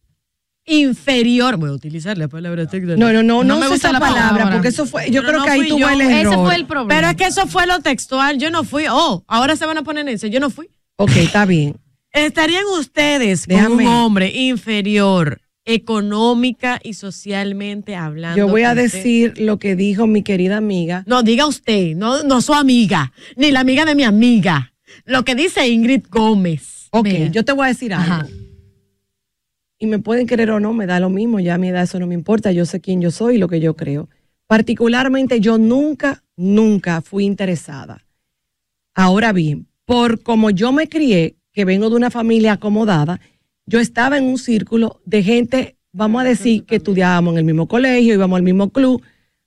[0.66, 1.58] inferior?
[1.58, 2.96] Voy a utilizar la palabra técnica.
[2.98, 5.28] No, no, no, no, me usa gusta esa la palabra, porque eso fue, yo Pero
[5.30, 5.90] creo no que ahí tuvo yo.
[5.90, 6.46] el Ese error.
[6.46, 6.96] fue el problema.
[6.96, 8.38] Pero es que eso fue lo textual.
[8.38, 8.86] Yo no fui.
[8.90, 10.28] Oh, ahora se van a poner en eso.
[10.28, 10.70] Yo no fui.
[10.98, 11.78] Ok, está bien.
[12.12, 13.88] ¿Estarían ustedes con Déjame.
[13.88, 18.38] un hombre inferior económica y socialmente hablando?
[18.38, 18.82] Yo voy a usted?
[18.82, 21.04] decir lo que dijo mi querida amiga.
[21.06, 24.74] No, diga usted, no, no su amiga, ni la amiga de mi amiga.
[25.06, 26.88] Lo que dice Ingrid Gómez.
[26.92, 27.28] Ok, Mira.
[27.28, 28.28] yo te voy a decir algo.
[29.78, 32.00] Y me pueden querer o no, me da lo mismo, ya a mi edad eso
[32.00, 34.10] no me importa, yo sé quién yo soy y lo que yo creo.
[34.48, 38.06] Particularmente yo nunca, nunca fui interesada.
[38.96, 43.22] Ahora bien, por como yo me crié, que vengo de una familia acomodada,
[43.70, 47.68] yo estaba en un círculo de gente, vamos a decir, que estudiábamos en el mismo
[47.68, 49.04] colegio, íbamos al mismo club.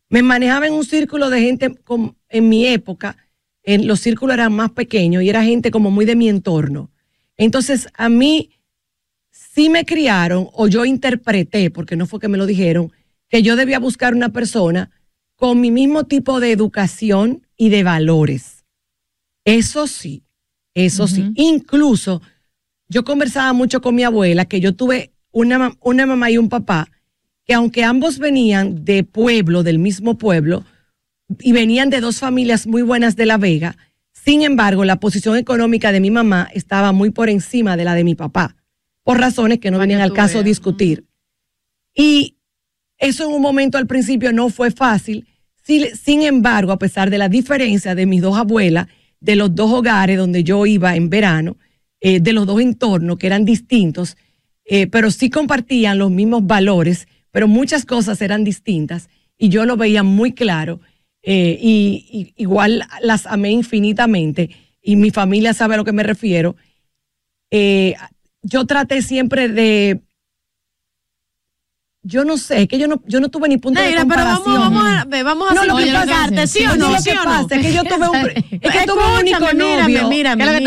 [0.09, 3.17] Me manejaba en un círculo de gente con- en mi época,
[3.65, 6.91] en, los círculos eran más pequeños y era gente como muy de mi entorno.
[7.37, 8.51] Entonces, a mí
[9.33, 12.93] sí me criaron o yo interpreté, porque no fue que me lo dijeron,
[13.29, 14.91] que yo debía buscar una persona
[15.35, 18.65] con mi mismo tipo de educación y de valores.
[19.45, 20.23] Eso sí,
[20.75, 21.33] eso sí.
[21.35, 22.23] Incluso
[22.93, 26.91] yo conversaba mucho con mi abuela, que yo tuve una, una mamá y un papá,
[27.47, 30.65] que aunque ambos venían de pueblo, del mismo pueblo,
[31.41, 33.77] y venían de dos familias muy buenas de La Vega,
[34.13, 38.05] sin embargo, la posición económica de mi mamá estaba muy por encima de la de
[38.05, 38.57] mi papá,
[39.03, 40.45] por razones que no venían al caso veas.
[40.45, 41.07] discutir.
[41.95, 42.37] Y
[42.99, 45.27] eso en un momento al principio no fue fácil.
[45.65, 48.87] Sin embargo, a pesar de la diferencia de mis dos abuelas,
[49.19, 51.57] de los dos hogares donde yo iba en verano,
[52.05, 54.17] eh, de los dos entornos que eran distintos,
[54.65, 59.09] eh, pero sí compartían los mismos valores, pero muchas cosas eran distintas
[59.39, 60.81] y yo lo veía muy claro
[61.23, 64.51] eh, y, y igual las amé infinitamente.
[64.83, 66.57] y mi familia sabe a lo que me refiero,
[68.43, 70.01] yo traté siempre de
[72.05, 74.43] yo no sé, que yo no, yo no tuve ni punto Negra, de pero vamos,
[74.43, 74.75] comparación.
[74.75, 76.91] vamos a, vamos a No, lo que pasa- ¿sí o no, no?
[76.93, 77.31] lo ¿Sí que o no?
[77.31, 78.17] pasa es que yo tuve un,
[78.61, 80.09] es que tuve un único novio.
[80.09, 80.61] mírame, mírame, ¿Qué es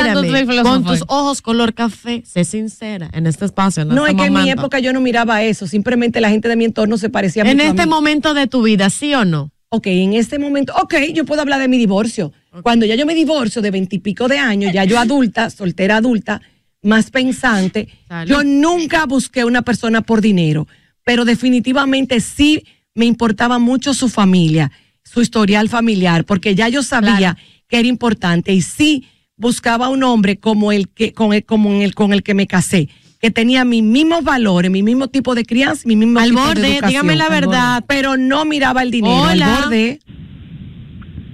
[0.47, 0.61] mírame.
[0.63, 1.03] Con tus es?
[1.07, 3.83] ojos color café, sé sincera, en este espacio.
[3.83, 6.47] En No, este es que en mi época yo no miraba eso, simplemente la gente
[6.47, 7.89] de mi entorno se parecía En mucho a este mí.
[7.89, 9.51] momento de tu vida, ¿sí o no?
[9.69, 12.31] Ok, en este momento, ok, yo puedo hablar de mi divorcio.
[12.63, 16.41] Cuando ya yo me divorcio de veintipico de años, ya yo adulta, soltera adulta,
[16.81, 18.29] más pensante, Salud.
[18.31, 20.65] yo nunca busqué una persona por dinero,
[21.05, 24.71] pero definitivamente sí me importaba mucho su familia,
[25.03, 27.37] su historial familiar, porque ya yo sabía
[27.69, 29.07] que era importante y sí
[29.37, 32.89] buscaba un hombre como el que, con el, como el, con el que me casé,
[33.21, 36.47] que tenía mis mismos valores, mi mismo tipo de crianza, mi mismo Al tipo de
[36.47, 36.89] borde, educación.
[36.89, 37.73] dígame la verdad.
[37.81, 37.85] borde.
[37.87, 39.15] Pero no miraba el dinero.
[39.15, 39.55] Hola.
[39.57, 39.99] Al borde.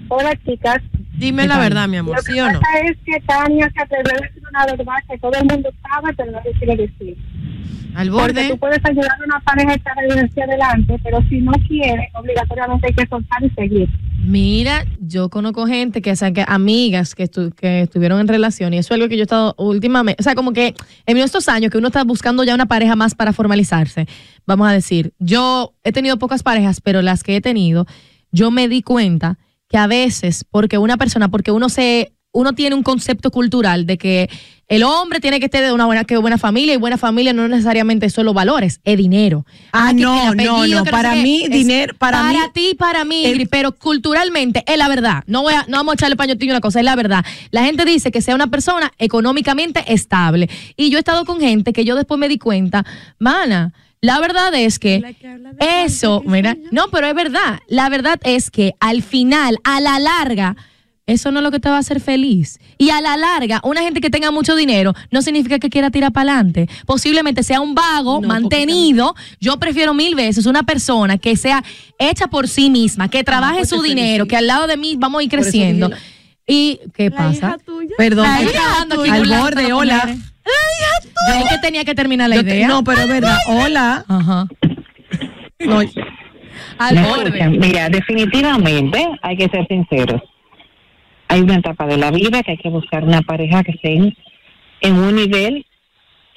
[0.10, 0.78] Hola, chicas.
[1.18, 2.60] Dime la verdad, mi amor, Lo ¿sí que o no?
[2.60, 4.20] pasa es que Tania se atrevió
[4.52, 7.18] una verdad que todo el mundo sabe, pero no se quiere decir.
[7.94, 8.50] Al Porque borde.
[8.50, 12.88] tú puedes ayudar a una pareja a echar hacia adelante, pero si no quiere, obligatoriamente
[12.88, 13.90] hay que soltar y seguir.
[14.24, 18.74] Mira, yo conozco gente que, o sea, que amigas que, estu- que estuvieron en relación
[18.74, 20.74] y eso es algo que yo he estado últimamente, o sea, como que
[21.06, 24.06] en estos años que uno está buscando ya una pareja más para formalizarse,
[24.46, 27.88] vamos a decir, yo he tenido pocas parejas, pero las que he tenido,
[28.32, 29.38] yo me di cuenta
[29.68, 33.98] que a veces, porque una persona, porque uno se, uno tiene un concepto cultural de
[33.98, 34.30] que
[34.70, 37.46] el hombre tiene que estar de una buena, que buena familia y buena familia no
[37.50, 39.46] necesariamente solo valores, es dinero.
[39.74, 43.34] Ah, que no, apellido, no, no, que para mí, dinero- para mí- ti, para mí,
[43.50, 45.24] pero culturalmente es la verdad.
[45.28, 47.26] No voy a, no vamos a echarle pañotillo a una cosa, es la verdad.
[47.52, 50.50] La gente dice que sea una persona económicamente estable.
[50.78, 52.86] Y yo he estado con gente que yo después me di cuenta,
[53.20, 55.02] mana, la verdad es que
[55.60, 57.60] eso, mira, no, pero es verdad.
[57.68, 60.56] La verdad es que al final, a la larga,
[61.12, 62.60] eso no es lo que te va a hacer feliz.
[62.78, 66.12] Y a la larga, una gente que tenga mucho dinero no significa que quiera tirar
[66.12, 66.68] para adelante.
[66.86, 69.16] Posiblemente sea un vago, mantenido.
[69.40, 71.64] Yo prefiero mil veces una persona que sea
[72.00, 75.20] hecha por sí misma, que trabaje pues su dinero, que al lado de mí vamos
[75.22, 75.92] a ir creciendo.
[76.48, 77.58] ¿Y qué pasa?
[77.98, 79.14] Perdón, La al- hija tuya.
[79.14, 79.96] al borde, tú la hola.
[79.98, 80.18] mujeres.
[81.38, 82.68] Es que tenía que terminar la Yo te- idea.
[82.68, 83.38] no, pero es verdad.
[83.48, 84.04] Hola.
[84.08, 84.48] Ajá.
[85.60, 85.80] No,
[86.80, 87.48] Al borde.
[87.50, 90.22] Mira, definitivamente hay que ser sinceros.
[91.32, 94.18] Hay una etapa de la vida que hay que buscar una pareja que esté en,
[94.82, 95.66] en un nivel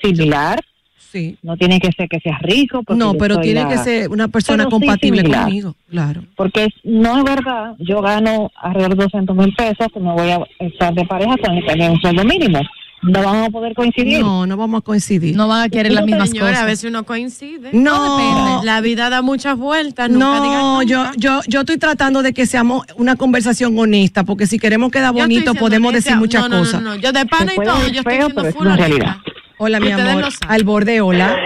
[0.03, 0.61] similar.
[0.97, 1.37] Sí.
[1.43, 2.83] No tiene que ser que sea rico.
[2.89, 5.75] no, pero tiene la- que ser una persona Pero compatible conmigo.
[5.89, 6.23] Claro.
[6.37, 10.41] Porque no es verdad, yo gano alrededor de 200 mil pesos, que no voy a
[10.59, 12.61] estar de pareja con el que un sueldo mínimo.
[13.07, 14.21] No vamos a poder coincidir.
[14.21, 15.37] No, no vamos a coincidir.
[15.37, 16.63] No van a querer las mismas Señora, cosas.
[16.63, 17.71] a veces uno coincide.
[17.73, 18.17] No.
[18.17, 18.65] depende.
[18.67, 20.09] La vida da muchas vueltas.
[20.11, 20.85] Nunca No, nunca.
[20.87, 25.13] yo, yo, yo estoy tratando de que seamos una conversación honesta, porque si queremos quedar
[25.13, 26.11] bonito, podemos honesta.
[26.11, 26.83] decir muchas No, no, no, cosas.
[26.83, 29.17] no, Yo de pana y todo, yo estoy siendo pero es realidad.
[29.59, 30.25] Hola, mi amor.
[30.49, 31.37] Al borde, hola.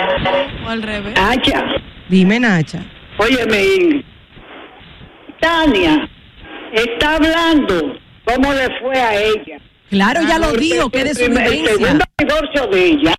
[0.64, 1.14] O al revés.
[1.14, 1.64] Nacha,
[2.08, 2.84] Dime, Nacha.
[3.18, 4.04] óyeme.
[5.40, 6.08] Tania
[6.72, 7.74] está hablando
[8.24, 9.58] cómo le fue a ella.
[9.90, 13.14] Claro, ya lo digo, que de su El segundo divorcio de ella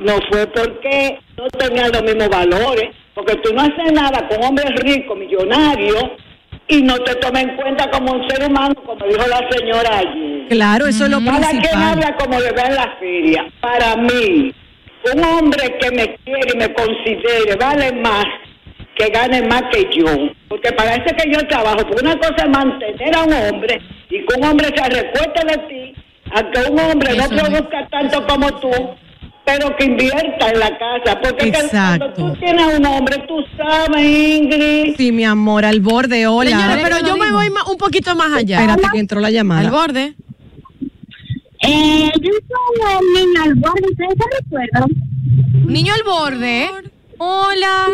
[0.00, 4.70] no fue porque no tenía los mismos valores, porque tú no haces nada con hombres
[4.80, 6.04] ricos, millonarios,
[6.68, 10.48] y no te toma en cuenta como un ser humano, como dijo la señora ayer.
[10.48, 11.82] Claro, eso es lo Cada quien principal.
[11.82, 13.46] habla como le va en la feria.
[13.60, 14.54] Para mí,
[15.14, 18.24] un hombre que me quiere y me considere vale más
[18.96, 20.06] que gane más que yo.
[20.48, 21.78] Porque parece que yo trabajo.
[21.78, 23.80] Porque una cosa es mantener a un hombre
[24.14, 28.24] y que un hombre se recueste de ti, a que un hombre no produzca tanto
[28.26, 28.70] como tú,
[29.44, 31.20] pero que invierta en la casa.
[31.20, 34.96] Porque que cuando tú tienes un hombre, tú sabes, Ingrid.
[34.96, 36.50] Sí, mi amor, al borde, hola.
[36.50, 38.60] Señora, pero yo me voy un poquito más allá.
[38.60, 39.62] Espérate que entró la llamada.
[39.62, 40.14] Al borde.
[41.66, 44.88] Eh, yo soy el niño al borde, ¿ustedes se recuerdan?
[45.66, 46.70] Niño al borde.
[47.18, 47.86] Hola.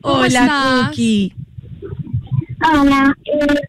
[0.00, 0.88] ¿Cómo Hola, estás?
[0.88, 1.32] Cookie.
[2.60, 3.60] Hola, eh,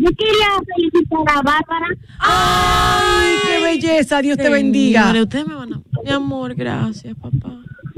[0.00, 1.86] yo quería felicitar a Bárbara.
[2.18, 5.12] Ay, qué belleza, Dios te bendiga.
[5.20, 5.80] Ustedes me van a...
[6.04, 7.52] Mi amor, gracias, papá.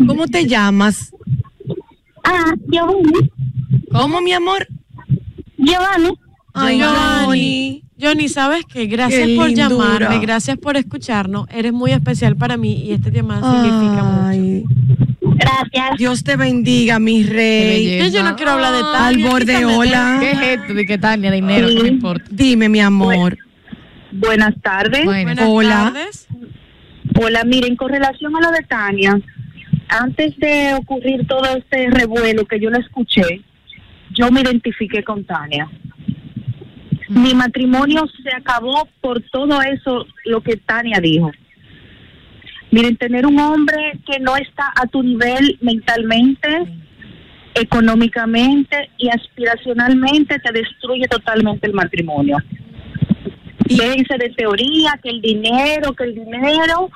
[0.07, 1.13] ¿Cómo te llamas?
[2.25, 3.31] Ah, Giovanni.
[3.93, 4.67] ¿Cómo, mi amor?
[5.57, 6.11] Giovanni.
[6.55, 7.85] Ay, Johnny.
[8.01, 8.29] Johnny.
[8.29, 8.87] ¿sabes qué?
[8.87, 11.47] Gracias Qué por llamarme, gracias por escucharnos.
[11.51, 14.98] Eres muy especial para mí y este llamada significa mucho.
[15.39, 15.99] Gracias.
[15.99, 17.99] Dios te bendiga, mi rey.
[17.99, 18.97] Yo, yo no quiero hablar de tal.
[18.97, 20.19] Al borde, hola.
[20.21, 20.75] ¿Qué es esto?
[20.75, 21.21] ¿De qué tal?
[21.21, 22.25] Ni dinero, no me importa.
[22.31, 23.39] Dime, mi amor.
[24.11, 25.05] Buenas tardes.
[25.05, 25.51] Bueno.
[25.51, 25.93] Hola.
[25.93, 26.27] tardes.
[27.21, 29.19] Hola, miren, con relación a lo de Tania,
[29.89, 33.43] antes de ocurrir todo este revuelo que yo la escuché,
[34.11, 35.69] yo me identifiqué con Tania.
[37.09, 41.31] Mi matrimonio se acabó por todo eso, lo que Tania dijo.
[42.71, 46.49] Miren, tener un hombre que no está a tu nivel mentalmente,
[47.55, 52.37] económicamente y aspiracionalmente te destruye totalmente el matrimonio.
[53.69, 56.91] Déjense de teoría que el dinero, que el dinero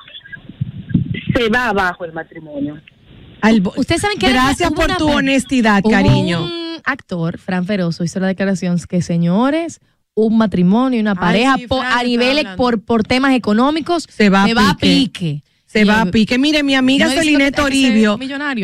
[1.35, 2.79] se va abajo el matrimonio.
[3.75, 6.43] Ustedes saben que Gracias por una tu honestidad, cariño.
[6.45, 9.81] Un actor, Fran Ferozo, hizo la declaración que, señores,
[10.15, 14.05] un matrimonio y una pareja sí, Fran, a te nivel estaba por, por temas económicos
[14.09, 14.75] Se va, a pique.
[14.79, 15.43] pique.
[15.73, 16.37] Se va a pique.
[16.37, 18.19] Mire, mi amiga no Celine Toribio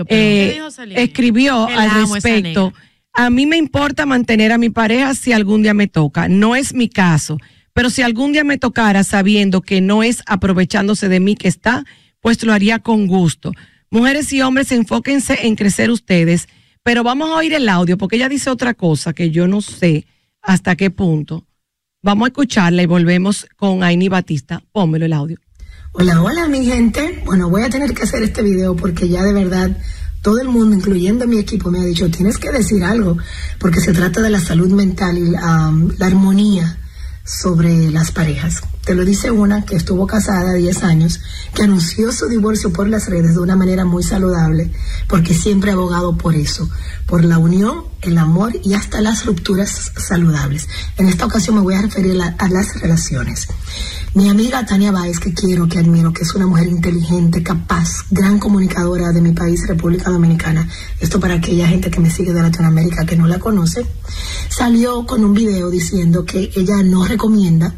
[0.07, 0.61] eh,
[0.95, 2.71] escribió Que al respecto.
[3.13, 6.29] A mí me importa mantener a mi pareja si algún día me toca.
[6.29, 7.37] No es mi caso.
[7.73, 11.83] Pero si algún día me tocara sabiendo que no es aprovechándose de mí que está,
[12.19, 13.53] pues lo haría con gusto.
[13.89, 16.47] Mujeres y hombres, enfóquense en crecer ustedes.
[16.83, 20.05] Pero vamos a oír el audio porque ella dice otra cosa que yo no sé
[20.41, 21.47] hasta qué punto.
[22.01, 24.61] Vamos a escucharla y volvemos con Aini Batista.
[24.71, 25.39] Pónmelo el audio.
[25.91, 27.23] Hola, hola mi gente.
[27.25, 29.75] Bueno, voy a tener que hacer este video porque ya de verdad
[30.21, 33.17] todo el mundo, incluyendo mi equipo, me ha dicho, tienes que decir algo,
[33.59, 36.77] porque se trata de la salud mental y um, la armonía
[37.25, 38.61] sobre las parejas.
[38.89, 41.21] Te lo dice una que estuvo casada 10 años,
[41.53, 44.71] que anunció su divorcio por las redes de una manera muy saludable,
[45.07, 46.67] porque siempre ha abogado por eso,
[47.05, 50.67] por la unión, el amor y hasta las rupturas saludables.
[50.97, 53.47] En esta ocasión me voy a referir a, a las relaciones.
[54.15, 58.39] Mi amiga Tania Báez, que quiero, que admiro, que es una mujer inteligente, capaz, gran
[58.39, 60.67] comunicadora de mi país, República Dominicana,
[60.99, 63.85] esto para aquella gente que me sigue de Latinoamérica que no la conoce,
[64.49, 67.75] salió con un video diciendo que ella no recomienda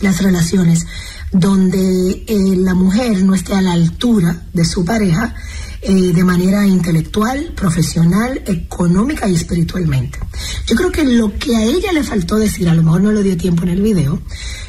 [0.00, 0.86] las relaciones
[1.32, 5.34] donde eh, la mujer no esté a la altura de su pareja
[5.82, 10.18] eh, de manera intelectual, profesional, económica y espiritualmente.
[10.66, 13.22] Yo creo que lo que a ella le faltó decir, a lo mejor no le
[13.22, 14.20] dio tiempo en el video,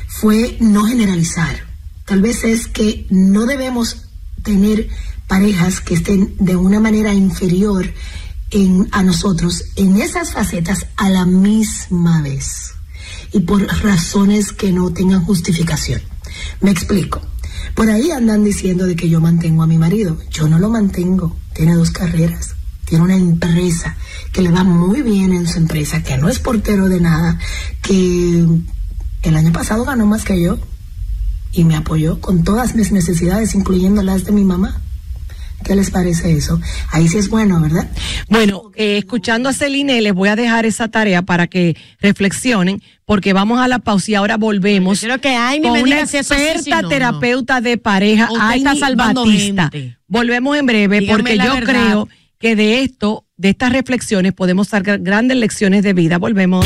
[0.08, 1.68] fue no generalizar.
[2.06, 4.10] Tal vez es que no debemos
[4.44, 4.90] tener
[5.28, 7.92] parejas que estén de una manera inferior
[8.52, 12.74] en, a nosotros en esas facetas a la misma vez
[13.32, 16.02] y por razones que no tengan justificación.
[16.62, 17.22] Me explico.
[17.76, 20.18] Por ahí andan diciendo de que yo mantengo a mi marido.
[20.32, 21.36] Yo no lo mantengo.
[21.54, 22.56] Tiene dos carreras.
[22.86, 23.96] Tiene una empresa
[24.32, 27.38] que le va muy bien en su empresa, que no es portero de nada,
[27.82, 28.46] que
[29.22, 30.58] el año pasado ganó más que yo
[31.52, 34.82] y me apoyó con todas mis necesidades, incluyendo las de mi mamá.
[35.64, 36.60] ¿Qué les parece eso?
[36.92, 37.88] Ahí sí es bueno, ¿verdad?
[38.30, 43.34] Bueno, eh, escuchando a Celine, les voy a dejar esa tarea para que reflexionen, porque
[43.34, 46.18] vamos a la pausa y ahora volvemos quiero que Aini con me una diga si
[46.18, 46.90] eso sí, experta si no, no.
[46.90, 48.30] terapeuta de pareja,
[48.96, 49.70] Batista.
[49.72, 49.98] gente.
[50.08, 51.64] Volvemos en breve, Dígame porque yo verdad.
[51.64, 52.10] creo
[52.40, 56.18] que de esto, de estas reflexiones, podemos sacar grandes lecciones de vida.
[56.18, 56.66] Volvemos.